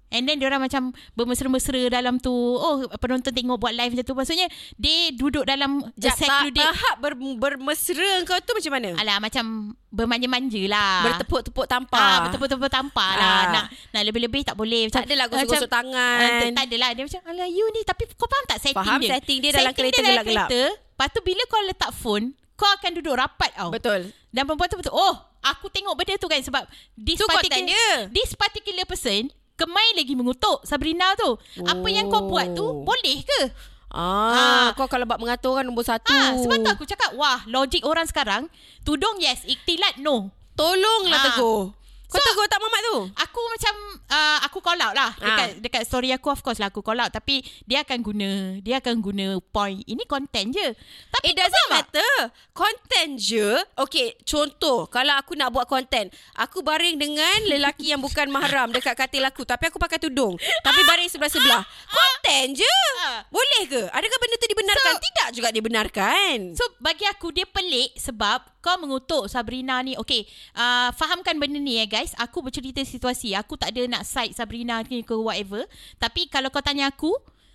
And 0.09 0.25
then 0.25 0.41
diorang 0.41 0.65
macam 0.65 0.97
bermesra-mesra 1.12 1.93
dalam 1.93 2.17
tu. 2.17 2.33
Oh, 2.33 2.88
penonton 2.97 3.29
tengok 3.29 3.61
buat 3.61 3.77
live 3.77 3.93
macam 3.93 4.07
tu. 4.09 4.17
Maksudnya, 4.17 4.49
dia 4.81 5.12
duduk 5.12 5.45
dalam 5.45 5.85
tak, 6.00 6.17
secluded. 6.17 6.65
tahap 6.65 6.97
ber, 6.97 7.12
bermesra 7.37 8.25
kau 8.25 8.41
tu 8.41 8.57
macam 8.57 8.73
mana? 8.73 8.91
Alah, 8.97 9.21
macam 9.21 9.77
bermanja-manja 9.93 10.62
lah. 10.65 10.93
Bertepuk-tepuk 11.12 11.67
tampar. 11.69 12.00
Ah, 12.00 12.19
betul-betul 12.25 12.73
tampar 12.73 13.21
lah. 13.21 13.29
Ah. 13.29 13.45
Nak 13.53 13.65
nak 13.93 14.03
lebih-lebih 14.09 14.49
tak 14.49 14.57
boleh. 14.57 14.88
Macam, 14.88 15.05
Tak 15.05 15.09
adalah 15.12 15.27
gosok-gosok 15.29 15.69
macam- 15.69 15.77
tangan. 15.77 16.19
Ah, 16.19 16.41
tak, 16.41 16.49
tak 16.57 16.65
adalah. 16.73 16.88
Dia 16.97 17.03
macam, 17.05 17.21
alah 17.29 17.49
you 17.53 17.67
ni. 17.77 17.81
Tapi 17.85 18.03
kau 18.17 18.29
faham 18.29 18.45
tak 18.49 18.59
setting 18.65 18.81
Faham 18.81 19.00
dia? 19.05 19.11
setting 19.12 19.38
dia 19.45 19.50
dalam 19.53 19.73
kereta 19.77 20.00
dalam 20.00 20.25
gelap-gelap. 20.25 20.49
kereta. 20.49 20.62
Lepas 20.73 21.09
tu 21.12 21.21
bila 21.21 21.43
kau 21.47 21.61
letak 21.69 21.91
phone, 21.93 22.25
kau 22.57 22.69
akan 22.81 22.91
duduk 22.97 23.15
rapat 23.15 23.50
tau. 23.55 23.69
Betul. 23.69 24.09
Dan 24.33 24.43
perempuan 24.49 24.69
tu 24.73 24.81
betul. 24.81 24.97
Oh, 24.97 25.15
aku 25.45 25.69
tengok 25.71 25.95
benda 25.95 26.17
tu 26.17 26.27
kan 26.27 26.41
sebab 26.43 26.65
this 26.97 27.21
particular, 27.21 27.65
dia. 27.71 28.11
this 28.11 28.33
particular 28.35 28.85
person 28.85 29.31
kemai 29.59 29.93
lagi 29.93 30.15
mengutuk 30.15 30.62
Sabrina 30.62 31.12
tu. 31.15 31.35
Apa 31.61 31.88
yang 31.88 32.07
kau 32.07 32.25
buat 32.25 32.55
tu 32.55 32.62
Oh. 32.62 32.87
boleh 32.87 33.19
ke? 33.21 33.41
Ah, 33.88 34.31
Ah. 34.31 34.67
kau 34.73 34.85
kalau 34.85 35.03
buat 35.03 35.19
mengatur 35.19 35.57
kan 35.57 35.65
nombor 35.65 35.83
satu. 35.83 36.09
Ah, 36.09 36.37
sebab 36.37 36.61
tu 36.61 36.71
aku 36.71 36.85
cakap, 36.85 37.11
wah, 37.12 37.43
logik 37.45 37.83
orang 37.83 38.05
sekarang, 38.05 38.47
tudung 38.81 39.19
yes, 39.19 39.43
iktilat 39.43 39.99
no. 39.99 40.29
Tolonglah 40.55 41.19
Ah. 41.19 41.25
tegur. 41.27 41.61
Kau 42.09 42.17
So- 42.17 42.25
tegur 42.25 42.47
tak 42.47 42.57
Mamat 42.59 42.81
tu? 42.83 42.99
Aku 43.19 43.41
macam 43.47 43.75
uh, 44.09 44.38
aku 44.43 44.59
call 44.59 44.81
out 44.81 44.93
lah 44.93 45.12
dekat 45.15 45.47
Ah. 45.47 45.57
dekat 45.59 45.83
story 45.85 46.09
aku 46.09 46.29
of 46.29 46.41
course 46.41 46.57
lah 46.57 46.69
aku 46.69 46.81
call 46.81 46.97
out 46.97 47.09
tapi 47.09 47.38
dia 47.62 47.85
akan 47.85 47.99
guna 48.00 48.29
dia 48.59 48.81
akan 48.81 48.97
guna 48.99 49.27
point 49.45 49.85
ini 49.85 50.05
konten 50.05 50.49
je. 50.49 50.69
It 50.69 50.77
Tapi 51.11 51.29
kau 51.29 51.38
doesn't 51.38 51.67
tak? 51.67 51.73
matter. 51.75 52.12
Content 52.50 53.11
je. 53.15 53.49
Okay, 53.77 54.17
contoh. 54.23 54.87
Kalau 54.87 55.12
aku 55.15 55.35
nak 55.35 55.53
buat 55.53 55.67
content. 55.67 56.09
Aku 56.35 56.61
baring 56.61 56.97
dengan 56.97 57.45
lelaki 57.45 57.91
yang 57.91 57.99
bukan 57.99 58.29
mahram 58.29 58.71
dekat 58.71 58.95
katil 58.95 59.23
aku. 59.23 59.43
Tapi 59.43 59.69
aku 59.69 59.77
pakai 59.77 59.99
tudung. 59.99 60.33
Tapi 60.38 60.81
baring 60.83 61.07
sebelah-sebelah. 61.07 61.61
Content 61.87 62.49
je. 62.55 62.77
Ah. 63.00 63.21
Boleh 63.29 63.62
ke? 63.67 63.83
Adakah 63.85 64.19
benda 64.19 64.37
tu 64.37 64.49
dibenarkan? 64.49 64.93
So- 64.93 65.03
Tidak 65.03 65.29
juga 65.35 65.49
dibenarkan. 65.50 66.37
So 66.55 66.65
bagi 66.79 67.05
aku 67.05 67.29
dia 67.31 67.45
pelik 67.45 67.93
sebab 67.95 68.41
kau 68.59 68.75
mengutuk 68.77 69.27
Sabrina 69.27 69.81
ni. 69.81 69.93
Okay, 69.97 70.23
uh, 70.53 70.88
fahamkan 70.93 71.35
benda 71.35 71.59
ni 71.59 71.77
ya 71.77 71.87
guys. 71.87 71.98
Aku 72.19 72.38
bercerita 72.38 72.78
situasi. 72.81 73.33
Aku 73.33 73.55
tak 73.55 73.71
ada 73.71 73.83
nak 73.88 74.02
side 74.02 74.31
Sabrina 74.31 74.78
ni 74.83 75.00
ke 75.00 75.12
whatever. 75.12 75.67
Tapi 75.97 76.26
kalau 76.26 76.49
kau 76.49 76.61
tanya 76.61 76.87
aku, 76.87 77.11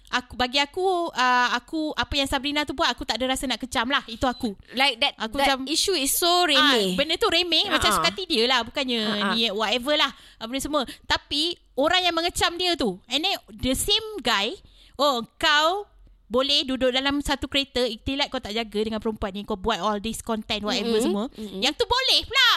aku 0.09 0.33
bagi 0.33 0.57
aku 0.57 0.83
uh, 1.09 1.49
aku 1.53 1.89
apa 1.91 2.13
yang 2.13 2.25
Sabrina 2.25 2.61
tu 2.61 2.71
buat 2.71 2.85
aku 2.87 3.01
tak 3.01 3.15
ada 3.15 3.29
rasa 3.29 3.45
nak 3.45 3.57
kecam 3.57 3.87
lah. 3.87 4.03
Itu 4.05 4.25
aku. 4.25 4.53
like 4.73 4.99
that, 4.99 5.13
Aku 5.17 5.37
that 5.37 5.47
macam- 5.49 5.65
issue 5.65 5.93
is 5.93 6.11
so 6.11 6.27
remeh. 6.43 6.59
Ah, 6.87 6.95
benda 6.95 7.15
tu 7.15 7.27
remeh 7.27 7.65
Ah, 7.65 7.77
macam 7.77 7.89
ah. 7.89 7.95
suka 7.95 8.09
hati 8.09 8.23
dia 8.25 8.43
lah 8.45 8.61
bukannya 8.61 8.99
ah. 9.01 9.31
ni 9.31 9.47
whatever 9.49 9.95
lah 9.95 10.11
ah, 10.37 10.45
benda 10.45 10.59
semua. 10.59 10.83
Tapi 11.03 11.55
orang 11.73 12.03
yang 12.03 12.13
mengecam 12.13 12.53
dia 12.53 12.73
tu 12.73 13.01
and 13.07 13.21
then 13.21 13.33
the 13.49 13.73
same 13.73 14.05
guy 14.19 14.53
oh 14.95 15.25
kau 15.35 15.89
boleh 16.25 16.61
duduk 16.63 16.89
dalam 16.89 17.17
satu 17.19 17.45
kereta 17.45 17.81
iktilat 17.83 18.25
kau 18.27 18.37
tak 18.37 18.53
jaga 18.53 18.79
dengan 18.79 18.97
perempuan 18.97 19.29
ni 19.31 19.41
kau 19.41 19.53
buat 19.53 19.77
all 19.77 19.97
this 19.97 20.17
content 20.19 20.61
whatever 20.61 20.89
Mm-mm, 20.91 21.01
semua. 21.03 21.25
mm-mm. 21.31 21.61
Yang 21.61 21.73
tu 21.77 21.85
boleh 21.85 22.19
pula. 22.23 22.49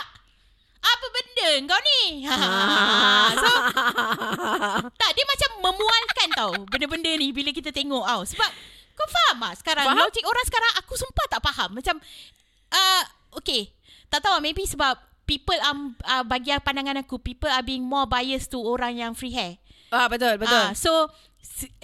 Apa 0.81 1.07
benda 1.13 1.49
kau 1.73 1.81
ni? 1.83 2.03
Ah. 2.29 3.31
so 3.35 3.51
tak 5.01 5.11
dia 5.15 5.25
macam 5.27 5.51
memualkan 5.71 6.29
tau 6.37 6.53
benda-benda 6.69 7.11
ni 7.17 7.33
bila 7.33 7.51
kita 7.51 7.71
tengok 7.73 8.05
tau. 8.05 8.23
Sebab 8.25 8.51
kau 8.97 9.09
faham 9.13 9.37
tak 9.45 9.55
sekarang 9.61 9.87
Faham. 9.93 10.01
logik 10.01 10.25
orang 10.25 10.47
sekarang 10.49 10.73
aku 10.81 10.95
sumpah 10.97 11.27
tak 11.29 11.43
faham. 11.43 11.71
Macam 11.77 11.97
uh, 12.73 13.03
okay 13.37 13.77
tak 14.07 14.23
tahu 14.23 14.39
lah, 14.39 14.43
maybe 14.43 14.63
sebab 14.65 14.95
people 15.27 15.59
um, 15.67 15.93
uh, 16.07 16.23
bagi 16.23 16.55
pandangan 16.63 17.03
aku 17.03 17.19
people 17.19 17.51
are 17.51 17.65
being 17.67 17.83
more 17.83 18.07
biased 18.07 18.55
to 18.55 18.63
orang 18.63 18.97
yang 18.97 19.13
free 19.13 19.35
hair. 19.35 19.59
ah, 19.91 20.07
betul, 20.07 20.39
betul. 20.39 20.55
Ah, 20.55 20.73
so 20.75 21.11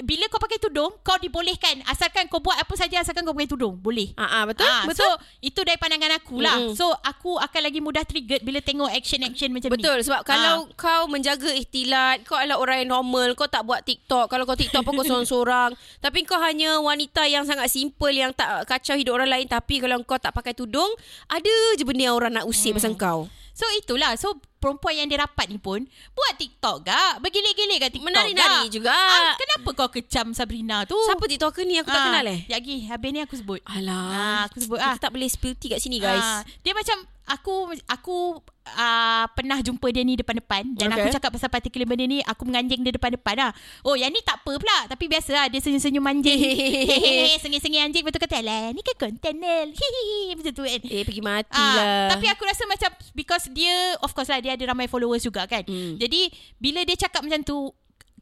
bila 0.04 0.28
kau 0.28 0.36
pakai 0.36 0.60
tudung 0.60 0.92
kau 1.00 1.16
dibolehkan 1.16 1.80
asalkan 1.86 2.28
kau 2.28 2.38
buat 2.38 2.54
apa 2.54 2.74
saja 2.76 3.00
asalkan 3.00 3.24
kau 3.24 3.32
pakai 3.32 3.48
tudung 3.48 3.74
boleh. 3.74 4.12
Ah, 4.14 4.40
ah, 4.40 4.42
betul, 4.44 4.68
Ah, 4.68 4.84
betul. 4.84 5.00
So 5.00 5.06
itu 5.40 5.60
dari 5.62 5.80
pandangan 5.80 6.20
aku 6.20 6.36
lah. 6.38 6.60
Mm-mm. 6.60 6.76
So 6.76 6.92
aku 6.92 7.40
akan 7.40 7.60
lagi 7.64 7.80
mudah 7.80 8.04
triggered 8.04 8.42
bila 8.42 8.60
tengok 8.60 8.92
action-action 8.92 9.48
macam 9.48 9.72
ni. 9.72 9.74
Betul 9.80 9.98
sebab 10.04 10.20
kalau 10.22 10.68
kau 10.76 11.08
menjaga 11.08 11.48
ikhtilat 11.52 12.26
kau 12.28 12.36
adalah 12.36 12.60
orang 12.60 12.84
yang 12.84 13.00
normal 13.00 13.32
kau 13.32 13.48
tak 13.48 13.64
buat 13.64 13.80
TikTok 13.80 14.28
kalau 14.28 14.44
kau 14.44 14.54
TikTok 14.54 14.82
pun 14.82 14.92
kau 14.92 15.06
seorang-seorang 15.06 15.72
tapi 16.04 16.22
kau 16.22 16.36
hanya 16.36 16.76
wanita 16.78 17.24
yang 17.24 17.48
sangat 17.48 17.72
simple 17.72 18.12
yang 18.12 18.30
tak 18.36 18.68
kacau 18.68 18.94
hidup 18.94 19.16
orang 19.16 19.30
lain 19.30 19.46
tapi 19.48 19.80
kalau 19.80 19.96
kau 20.04 20.20
tak 20.20 20.30
pakai 20.30 20.52
tudung 20.52 20.88
ada 21.26 21.54
je 21.74 21.82
benda 21.82 22.10
yang 22.10 22.16
orang 22.16 22.34
nak 22.34 22.44
usik 22.44 22.72
Hmm. 22.72 22.78
pasal 22.78 22.94
kau 22.94 23.20
So 23.52 23.64
itulah. 23.74 24.16
So 24.16 24.32
perempuan 24.56 24.94
yang 24.94 25.06
dia 25.06 25.18
rapat 25.18 25.46
ni 25.46 25.58
pun 25.58 25.82
buat 26.12 26.32
TikTok 26.34 26.82
gak. 26.82 27.18
Bergilik-gilik 27.18 27.78
kat 27.78 27.90
TikTok 27.90 28.06
Menari-nari 28.06 28.70
juga. 28.70 28.94
Ah, 28.94 29.34
kenapa 29.34 29.68
kau 29.74 29.90
kecam 29.90 30.30
Sabrina 30.30 30.84
tu? 30.84 30.96
siapa 31.02 31.22
TikToker 31.22 31.62
ni 31.62 31.76
aku 31.76 31.88
tak 31.88 31.96
Ah, 31.96 32.06
kenal 32.08 32.26
eh 32.26 32.40
Sekejap 32.40 32.54
lagi. 32.54 32.76
Habis 32.86 33.08
ni 33.10 33.20
aku 33.20 33.34
sebut. 33.36 33.60
alah 33.64 34.06
Ah, 34.08 34.40
aku 34.46 34.56
sebut 34.58 34.78
kita 34.78 34.88
ah. 34.88 34.96
tak 34.96 35.10
boleh 35.10 35.28
spill 35.28 35.54
tea 35.54 35.68
kat 35.68 35.80
sini 35.80 35.98
guys 35.98 36.20
Ah, 36.20 36.40
dia 36.60 36.72
macam 36.72 36.96
aku 37.24 37.54
aku 37.86 38.16
uh, 38.64 39.24
pernah 39.32 39.58
jumpa 39.58 39.86
dia 39.88 40.02
ni 40.02 40.14
depan-depan 40.14 40.74
dan 40.74 40.88
Okay. 40.88 40.98
aku 41.00 41.14
cakap 41.14 41.30
pasal 41.32 41.48
particular 41.48 41.84
benda 41.84 42.04
ni 42.04 42.20
aku 42.20 42.44
menganjing 42.44 42.80
dia 42.80 42.92
depan-depan 42.92 43.34
lah. 43.34 43.50
Oh 43.82 43.94
yang 43.94 44.08
ni 44.08 44.20
tak 44.20 44.38
apa 44.38 44.52
pula 44.54 44.78
tapi 44.86 45.06
biasa 45.06 45.30
lah 45.32 45.46
dia 45.46 45.58
senyum-senyum 45.58 46.04
anjing. 46.04 46.36
Hehehe 47.02 47.38
sengih-sengih 47.38 47.80
anjing 47.80 48.04
betul 48.04 48.20
kata 48.20 48.38
lah 48.38 48.70
ni 48.70 48.80
kan 48.82 48.96
konten 49.00 49.34
Nel. 49.36 49.72
Hihihi 49.72 50.36
macam 50.36 50.52
tu 50.52 50.62
kan. 50.62 50.80
eh 50.82 51.02
pergi 51.02 51.22
mati 51.22 51.54
Ah, 51.54 51.74
lah 51.74 52.06
tapi 52.12 52.26
aku 52.28 52.42
rasa 52.44 52.62
macam 52.64 52.90
because 53.12 53.48
dia 53.48 53.72
of 53.98 54.12
course 54.12 54.28
lah 54.28 54.38
dia 54.38 54.52
ada 54.52 54.64
ramai 54.66 54.84
followers 54.84 55.22
juga 55.22 55.44
kan. 55.44 55.64
Hmm. 55.64 55.96
Jadi 55.96 56.28
bila 56.56 56.84
dia 56.84 56.96
cakap 56.98 57.22
macam 57.22 57.40
tu 57.40 57.56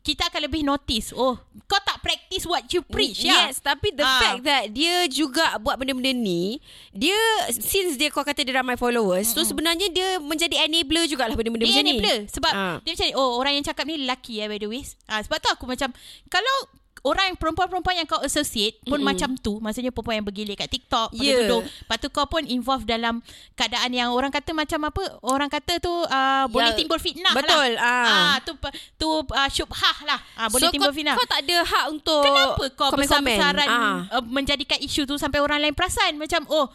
kita 0.01 0.27
akan 0.27 0.41
lebih 0.43 0.63
notice. 0.63 1.13
Oh, 1.13 1.37
kau 1.65 1.81
tak 1.81 2.01
practice 2.01 2.45
what 2.45 2.65
you 2.67 2.81
preach 2.81 3.21
ya. 3.21 3.47
Yes, 3.47 3.61
tapi 3.61 3.93
the 3.93 4.01
Ah. 4.01 4.17
fact 4.19 4.41
that 4.43 4.65
dia 4.71 5.05
juga 5.07 5.57
buat 5.57 5.77
benda-benda 5.77 6.09
ni, 6.11 6.57
dia 6.91 7.17
since 7.51 7.95
dia 7.95 8.09
kau 8.09 8.21
kata 8.21 8.41
dia 8.41 8.57
ramai 8.57 8.75
followers, 8.75 9.29
mm 9.29 9.35
so 9.35 9.45
sebenarnya 9.45 9.89
dia 9.89 10.17
menjadi 10.17 10.65
enabler 10.65 11.05
jugalah 11.05 11.33
benda-benda 11.33 11.63
macam 11.63 11.77
Dia 11.77 11.85
ni. 11.85 11.93
enabler 11.95 12.19
Sebab 12.27 12.53
Ah. 12.53 12.77
dia 12.81 12.93
macam 12.93 13.07
Oh 13.13 13.37
orang 13.37 13.53
yang 13.55 13.65
cakap 13.65 13.85
ni 13.85 13.97
lelaki 13.99 14.41
eh 14.41 14.47
by 14.47 14.57
the 14.57 14.67
way 14.67 14.81
ah, 15.07 15.21
Sebab 15.21 15.37
tu 15.37 15.49
aku 15.49 15.65
macam 15.65 15.93
Kalau 16.27 16.57
orang 17.01 17.33
perempuan-perempuan 17.41 17.97
yang 17.97 18.09
kau 18.09 18.21
associate 18.21 18.77
pun 18.85 19.01
Mm-mm. 19.01 19.09
macam 19.09 19.31
tu 19.41 19.57
maksudnya 19.57 19.89
perempuan 19.89 20.21
yang 20.21 20.27
bergilir 20.29 20.57
kat 20.57 20.69
TikTok 20.69 21.17
pakai 21.17 21.29
Yeah. 21.31 21.47
tudung 21.47 21.65
lepas 21.65 21.97
tu 22.03 22.09
kau 22.11 22.27
pun 22.27 22.43
involve 22.45 22.85
dalam 22.85 23.25
keadaan 23.55 23.91
yang 23.95 24.09
orang 24.13 24.29
kata 24.29 24.51
macam 24.53 24.91
apa 24.91 25.03
orang 25.23 25.49
kata 25.49 25.79
tu 25.79 25.89
uh, 25.89 26.45
boleh 26.51 26.75
timbul 26.77 26.99
fitnah 27.01 27.33
betul, 27.33 27.79
lah 27.79 27.81
ah. 27.81 28.05
ah 28.05 28.37
tu 28.45 28.53
tu 28.99 29.09
uh, 29.25 29.49
syubhah 29.49 29.97
lah 30.05 30.21
ah, 30.37 30.49
boleh 30.51 30.69
so, 30.69 30.75
timbul 30.75 30.91
kau, 30.93 30.97
fitnah 30.97 31.15
kau 31.17 31.29
tak 31.29 31.41
ada 31.47 31.57
hak 31.63 31.85
untuk 31.89 32.25
Kenapa 32.27 32.65
kau 32.77 32.91
besar-besaran 32.93 33.69
Ah. 33.71 34.19
uh, 34.19 34.25
menjadikan 34.27 34.77
isu 34.83 35.07
tu 35.07 35.17
sampai 35.17 35.41
orang 35.41 35.63
lain 35.63 35.73
perasan 35.77 36.19
macam 36.19 36.45
oh 36.51 36.69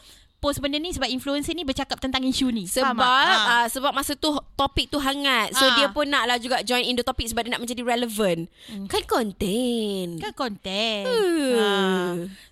post 0.45 0.61
benda 0.61 0.77
ni 0.77 0.93
sebab 0.93 1.09
influencer 1.09 1.57
ni 1.57 1.65
bercakap 1.65 1.97
tentang 1.97 2.21
isu 2.21 2.53
ni 2.53 2.69
Sebab? 2.69 3.01
Ah. 3.01 3.65
uh, 3.65 3.65
sebab 3.65 3.89
masa 3.89 4.13
tu 4.13 4.29
topik 4.53 4.93
tu 4.93 5.01
hangat. 5.01 5.57
So 5.57 5.65
Ah. 5.65 5.73
dia 5.73 5.89
pun 5.89 6.05
naklah 6.05 6.37
juga 6.37 6.61
join 6.61 6.85
in 6.85 6.93
the 6.93 7.01
topic 7.01 7.25
sebab 7.25 7.41
dia 7.41 7.57
nak 7.57 7.65
menjadi 7.65 7.81
relevant. 7.81 8.45
Kan 8.85 9.03
konten. 9.09 10.21
Kan 10.21 10.33
konten. 10.37 11.01
Hmm. 11.09 11.49
Ha. 11.57 11.69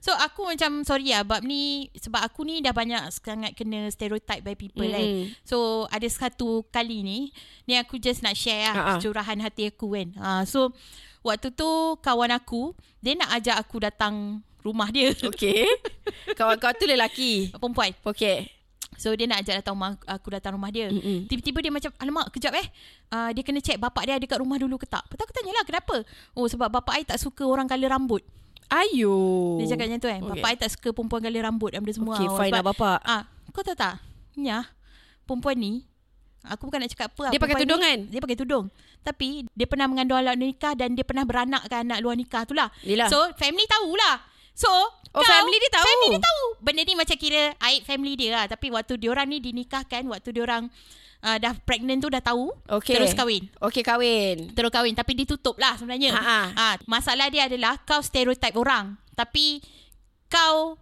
So 0.02 0.10
aku 0.10 0.50
macam 0.50 0.82
sorry 0.82 1.14
lah 1.14 1.22
bab 1.22 1.46
ni 1.46 1.94
sebab 1.94 2.26
aku 2.26 2.42
ni 2.42 2.66
dah 2.66 2.74
banyak 2.74 3.14
sangat 3.14 3.54
kena 3.54 3.94
stereotype 3.94 4.42
by 4.42 4.58
people 4.58 4.90
kan. 4.90 4.98
Mm-mm. 4.98 5.30
So 5.46 5.86
ada 5.94 6.10
satu 6.10 6.66
kali 6.74 7.06
ni 7.06 7.30
ni 7.70 7.78
aku 7.78 8.02
just 8.02 8.26
nak 8.26 8.34
share 8.34 8.74
lah 8.74 8.98
curahan 8.98 9.38
hati 9.38 9.70
aku 9.70 9.94
kan. 9.94 10.10
Ha. 10.18 10.30
So 10.50 10.74
waktu 11.24 11.50
tu 11.56 11.70
kawan 12.04 12.32
aku 12.36 12.76
dia 13.00 13.16
nak 13.16 13.32
ajak 13.40 13.56
aku 13.58 13.82
datang 13.84 14.44
rumah 14.64 14.88
dia. 14.92 15.12
Okay. 15.32 15.68
Kawan-kawan 16.40 16.76
tu 16.80 16.86
lelaki. 16.88 17.52
Perempuan. 17.52 17.92
Okay. 18.04 18.48
So 18.96 19.12
dia 19.18 19.26
nak 19.28 19.44
ajak 19.44 19.64
datang 19.64 19.76
rumah 19.76 19.98
aku 20.06 20.28
datang 20.32 20.56
rumah 20.56 20.70
dia. 20.70 20.88
Mm-mm. 20.88 21.26
Tiba-tiba 21.28 21.60
dia 21.60 21.72
macam 21.74 21.92
alamak 22.00 22.32
kejap 22.32 22.54
eh. 22.56 22.68
Uh, 23.10 23.30
dia 23.36 23.44
kena 23.44 23.60
check 23.60 23.82
bapak 23.82 24.08
dia 24.08 24.16
ada 24.16 24.26
kat 24.28 24.40
rumah 24.40 24.56
dulu 24.56 24.80
ke 24.80 24.88
tak. 24.88 25.04
Lepas 25.10 25.26
aku 25.28 25.36
tanyalah 25.36 25.64
kenapa? 25.66 25.96
Oh 26.38 26.46
sebab 26.48 26.70
bapak 26.70 26.94
ai 27.02 27.04
tak 27.04 27.20
suka 27.20 27.44
orang 27.44 27.66
color 27.68 27.92
rambut. 27.92 28.24
Ayo. 28.72 29.16
Dia 29.62 29.76
cakap 29.76 29.86
macam 29.92 30.00
tu 30.00 30.10
kan. 30.10 30.22
Okay. 30.24 30.32
Bapak 30.40 30.50
I 30.50 30.56
tak 30.58 30.70
suka 30.74 30.90
perempuan 30.96 31.20
gali 31.22 31.40
rambut 31.44 31.70
dan 31.76 31.80
benda 31.84 31.94
semua. 31.94 32.16
Okay, 32.18 32.26
Oh, 32.30 32.38
fine 32.40 32.54
lah 32.54 32.64
bapak. 32.66 32.98
Ah, 33.06 33.28
kau 33.54 33.62
tahu 33.62 33.78
tak? 33.78 34.02
Nya, 34.34 34.66
perempuan 35.30 35.60
ni 35.60 35.86
Aku 36.52 36.68
bukan 36.68 36.84
nak 36.84 36.92
cakap 36.92 37.16
apa. 37.16 37.32
Dia 37.32 37.40
pakai 37.40 37.58
tudung 37.64 37.80
ni, 37.80 37.88
kan? 37.88 38.00
Dia 38.12 38.20
pakai 38.20 38.38
tudung. 38.38 38.66
Tapi 39.04 39.28
dia 39.52 39.68
pernah 39.68 39.88
mengandung 39.88 40.20
anak 40.20 40.36
nikah 40.36 40.74
dan 40.76 40.96
dia 40.96 41.04
pernah 41.08 41.24
beranakkan 41.24 41.88
anak 41.88 42.00
luar 42.04 42.16
nikah 42.20 42.44
tu 42.44 42.52
lah. 42.56 42.68
Yelah. 42.84 43.08
So 43.08 43.20
family 43.40 43.68
tahulah. 43.68 44.24
So 44.56 44.70
Oh, 45.14 45.22
family 45.22 45.62
dia 45.62 45.72
tahu. 45.78 45.86
Family 45.86 46.08
dia 46.18 46.24
tahu. 46.26 46.44
Benda 46.58 46.82
ni 46.82 46.94
macam 46.98 47.14
kira 47.22 47.54
aib 47.70 47.86
family 47.86 48.18
dia 48.18 48.30
lah. 48.34 48.46
Tapi 48.50 48.74
waktu 48.74 48.98
diorang 48.98 49.30
ni 49.30 49.38
dinikahkan, 49.38 50.10
waktu 50.10 50.34
diorang 50.34 50.74
uh, 51.22 51.38
dah 51.38 51.54
pregnant 51.62 52.02
tu 52.02 52.10
dah 52.10 52.18
tahu. 52.18 52.50
Okey. 52.82 52.98
Terus 52.98 53.14
kahwin. 53.14 53.46
Okey 53.62 53.86
kahwin. 53.86 54.50
Terus 54.58 54.74
kahwin 54.74 54.98
Tapi 54.98 55.12
ditutup 55.14 55.56
lah 55.62 55.78
sebenarnya 55.78 56.18
ha, 56.18 56.76
Masalah 56.90 57.30
dia 57.30 57.46
adalah 57.46 57.78
Kau 57.86 58.02
stereotype 58.02 58.58
orang 58.58 58.98
Tapi 59.14 59.62
Kau 60.28 60.82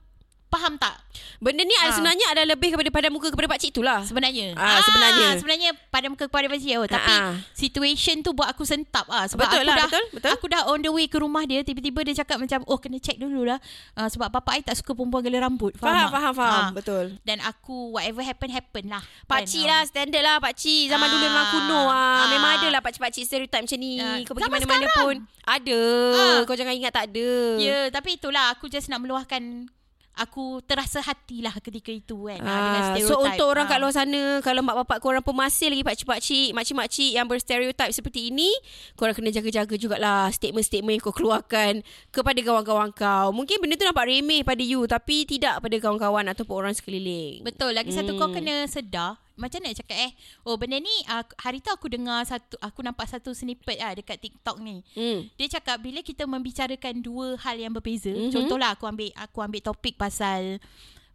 Faham 0.51 0.75
tak 0.75 0.99
Benda 1.39 1.63
ni 1.63 1.71
Ha. 1.73 1.89
sebenarnya 1.89 2.27
ada 2.29 2.43
lebih 2.45 2.69
kepada 2.69 2.87
pada 2.87 3.07
muka 3.07 3.27
kepada 3.27 3.47
pakcik 3.47 3.71
tu 3.71 3.81
lah. 3.81 4.03
Sebenarnya 4.03 4.53
Ah, 4.53 4.77
sebenarnya. 4.79 5.27
Sebenarnya 5.35 5.69
Pada 5.87 6.05
muka 6.05 6.27
kepada 6.27 6.45
pakcik 6.45 6.75
oh, 6.75 6.85
Tapi 6.85 7.07
Ha-ha. 7.09 7.39
Situation 7.51 8.19
tu 8.19 8.31
buat 8.31 8.47
aku 8.47 8.61
sentap 8.61 9.07
ah 9.07 9.25
Sebab 9.25 9.41
Betul 9.41 9.59
aku 9.59 9.65
lah, 9.65 9.75
dah 9.75 9.87
betul, 9.87 10.03
betul. 10.11 10.29
Aku 10.29 10.45
dah 10.47 10.61
on 10.67 10.79
the 10.79 10.87
way 10.87 11.05
ke 11.05 11.17
rumah 11.17 11.43
dia 11.43 11.61
Tiba-tiba 11.61 12.03
dia 12.03 12.15
cakap 12.15 12.37
macam 12.37 12.61
Oh 12.65 12.77
kena 12.77 12.97
check 12.97 13.15
dulu 13.15 13.43
lah 13.43 13.57
uh, 13.95 14.05
Sebab 14.05 14.27
bapak 14.29 14.53
I 14.53 14.61
tak 14.61 14.75
suka 14.75 14.91
perempuan 14.91 15.21
gala 15.21 15.41
rambut 15.41 15.71
Faham, 15.75 15.95
tak? 16.05 16.09
faham, 16.11 16.33
faham. 16.33 16.61
Ah. 16.61 16.69
Betul. 16.71 17.05
Dan 17.21 17.37
aku 17.41 17.77
Whatever 17.91 18.21
happen 18.21 18.49
happen 18.51 18.83
lah 18.87 19.03
Pakcik 19.25 19.63
Kan, 19.63 19.71
lah 19.71 19.81
Standard 19.83 20.23
lah 20.23 20.35
pakcik 20.37 20.83
Zaman 20.89 21.01
Ah. 21.01 21.09
dulu 21.09 21.23
memang 21.23 21.45
kuno 21.49 21.81
ah. 21.81 21.95
Ah. 21.95 22.27
Memang 22.29 22.51
ada 22.55 22.67
lah 22.69 22.81
pakcik-pakcik 22.81 23.23
stereotype 23.23 23.63
macam 23.63 23.79
ni 23.79 23.97
Ah. 23.97 24.19
Kau 24.21 24.35
pergi 24.35 24.51
mana-mana 24.51 24.85
pun 24.93 25.15
Ada 25.41 25.81
Ah. 26.13 26.39
Kau 26.43 26.53
jangan 26.53 26.73
ingat 26.73 26.91
tak 26.93 27.09
ada 27.09 27.29
Ya 27.57 27.65
yeah, 27.65 27.83
tapi 27.89 28.15
itulah 28.15 28.53
Aku 28.53 28.67
just 28.67 28.87
nak 28.87 28.99
meluahkan 28.99 29.71
Aku 30.13 30.59
terasa 30.61 30.99
hatilah 30.99 31.55
ketika 31.57 31.87
itu 31.87 32.27
kan 32.27 32.39
ah, 32.39 32.51
Dengan 32.61 32.81
stereotype 32.91 33.09
so 33.09 33.23
untuk 33.23 33.47
orang 33.47 33.63
Ah. 33.63 33.69
kat 33.69 33.79
luar 33.79 33.93
sana 33.93 34.21
Kalau 34.39 34.59
mak 34.59 34.75
bapak 34.77 34.99
korang 34.99 35.21
pemasih 35.21 35.67
lagi 35.67 35.81
pakcik-pakcik 35.81 36.51
Makcik-makcik 36.51 37.11
yang 37.13 37.25
berstereotip 37.25 37.89
seperti 37.89 38.27
ini 38.27 38.51
Korang 38.93 39.13
kena 39.13 39.29
jaga-jaga 39.29 39.71
jugalah 39.73 40.27
Statement-statement 40.29 40.93
yang 40.93 41.01
kau 41.01 41.11
keluarkan 41.11 41.79
Kepada 42.09 42.37
kawan-kawan 42.37 42.91
kau 42.91 43.31
Mungkin 43.31 43.57
benda 43.57 43.73
tu 43.73 43.83
nampak 43.83 44.03
remeh 44.05 44.43
pada 44.43 44.59
you 44.59 44.83
Tapi 44.83 45.23
tidak 45.23 45.57
pada 45.57 45.75
kawan-kawan 45.77 46.27
Ataupun 46.27 46.55
orang 46.59 46.75
sekeliling 46.75 47.41
Betul 47.41 47.71
Lagi 47.71 47.89
satu 47.89 48.13
kau 48.13 48.27
Hmm. 48.27 48.35
kena 48.37 48.55
sedar 48.65 49.15
Macam 49.41 49.57
mana 49.57 49.73
nak 49.73 49.81
cakap 49.81 49.97
eh? 49.97 50.11
Oh 50.45 50.55
benda 50.55 50.77
ni 50.77 50.93
uh, 51.09 51.25
Hari 51.41 51.59
tu 51.59 51.67
aku 51.67 51.89
dengar 51.89 52.21
satu 52.23 52.55
Aku 52.61 52.79
nampak 52.79 53.09
satu 53.09 53.33
snippet 53.33 53.81
lah 53.81 53.91
Dekat 53.91 54.21
TikTok 54.21 54.61
ni. 54.61 54.85
Hmm. 54.93 55.25
Dia 55.35 55.57
cakap 55.57 55.81
Bila 55.81 55.99
kita 55.99 56.23
membicarakan 56.23 57.01
Dua 57.01 57.33
hal 57.41 57.57
yang 57.57 57.73
berbeza 57.73 58.13
Mhm. 58.13 58.29
Contohlah 58.29 58.77
aku 58.77 58.85
ambil 58.85 59.09
Aku 59.17 59.41
ambil 59.41 59.59
topik 59.59 59.97
pasal 59.97 60.61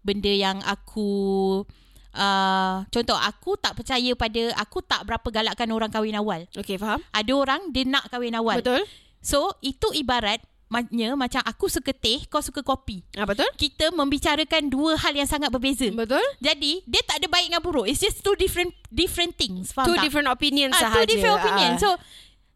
Benda 0.03 0.29
yang 0.29 0.59
aku 0.63 1.63
uh, 2.13 2.83
Contoh 2.91 3.15
Aku 3.15 3.55
tak 3.57 3.79
percaya 3.79 4.11
pada 4.19 4.43
Aku 4.59 4.83
tak 4.83 5.07
berapa 5.07 5.29
galakkan 5.31 5.71
orang 5.71 5.89
kahwin 5.89 6.19
awal. 6.19 6.43
Okay 6.53 6.77
faham? 6.77 6.99
Ada 7.15 7.33
orang 7.33 7.71
Dia 7.71 7.87
nak 7.87 8.11
kahwin 8.11 8.35
awal. 8.35 8.59
Betul. 8.59 8.83
So 9.23 9.55
itu 9.59 9.91
ibarat 9.95 10.43
Maknanya 10.67 11.15
macam 11.15 11.39
aku 11.47 11.71
suka 11.71 11.95
teh 11.95 12.27
Kau 12.27 12.43
suka 12.43 12.59
kopi 12.59 12.99
ah, 13.15 13.23
Betul 13.23 13.47
Kita 13.55 13.95
membicarakan 13.95 14.67
Dua 14.67 14.99
hal 14.99 15.15
yang 15.15 15.31
sangat 15.31 15.47
berbeza 15.55 15.87
Betul 15.95 16.23
jadi 16.43 16.83
dia 16.83 17.03
tak 17.07 17.23
ada 17.23 17.29
baik 17.31 17.47
dengan 17.51 17.63
buruk. 17.63 17.87
It's 17.87 18.03
just 18.03 18.21
two 18.23 18.35
different 18.35 18.75
different 18.91 19.39
things. 19.39 19.71
Faham 19.71 19.89
Two 19.89 19.97
tak? 19.99 20.05
different 20.11 20.29
opinions 20.31 20.75
ah, 20.75 20.91
sahaja 20.91 21.07
Two 21.07 21.11
different 21.15 21.39
opinion. 21.39 21.71
Ah. 21.75 21.81
So 21.81 21.89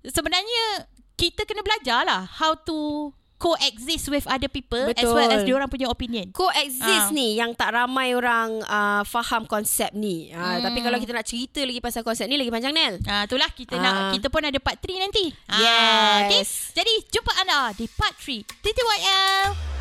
sebenarnya 0.06 0.90
kita 1.14 1.44
kena 1.44 1.60
belajar 1.60 2.00
lah 2.08 2.24
how 2.24 2.56
to 2.56 3.10
coexist 3.40 4.12
with 4.12 4.28
other 4.28 4.46
people 4.46 4.76
as 4.84 4.92
Betul. 4.92 5.16
well 5.16 5.32
as 5.32 5.42
diorang 5.42 5.66
punya 5.66 5.88
opinion. 5.88 6.28
Coexist 6.30 7.08
Ah. 7.08 7.10
ni 7.10 7.34
yang 7.34 7.56
tak 7.56 7.72
ramai 7.72 8.12
orang 8.12 8.60
uh, 8.62 9.00
faham 9.02 9.48
konsep 9.48 9.88
ni. 9.92 10.28
Uh, 10.28 10.38
Hmm. 10.50 10.62
Tapi 10.62 10.78
kalau 10.80 10.98
kita 10.98 11.10
nak 11.10 11.24
cerita 11.24 11.62
lagi 11.62 11.80
pasal 11.80 12.02
konsep 12.02 12.28
ni 12.28 12.36
lagi 12.36 12.50
panjang 12.50 12.70
Nel. 12.70 13.00
Ah, 13.06 13.24
itulah 13.24 13.48
kita 13.48 13.74
Ah. 13.74 13.80
nak 13.80 13.94
kita 14.12 14.28
pun 14.28 14.42
ada 14.42 14.58
part 14.58 14.76
3 14.76 15.00
nanti. 15.00 15.32
Yes. 15.48 15.56
Ah, 15.56 16.16
okay. 16.26 16.42
Jadi 16.76 16.92
jumpa 17.08 17.32
anda 17.38 17.72
di 17.72 17.88
part 17.88 18.12
3 18.14 18.44
TTYL. 18.60 19.79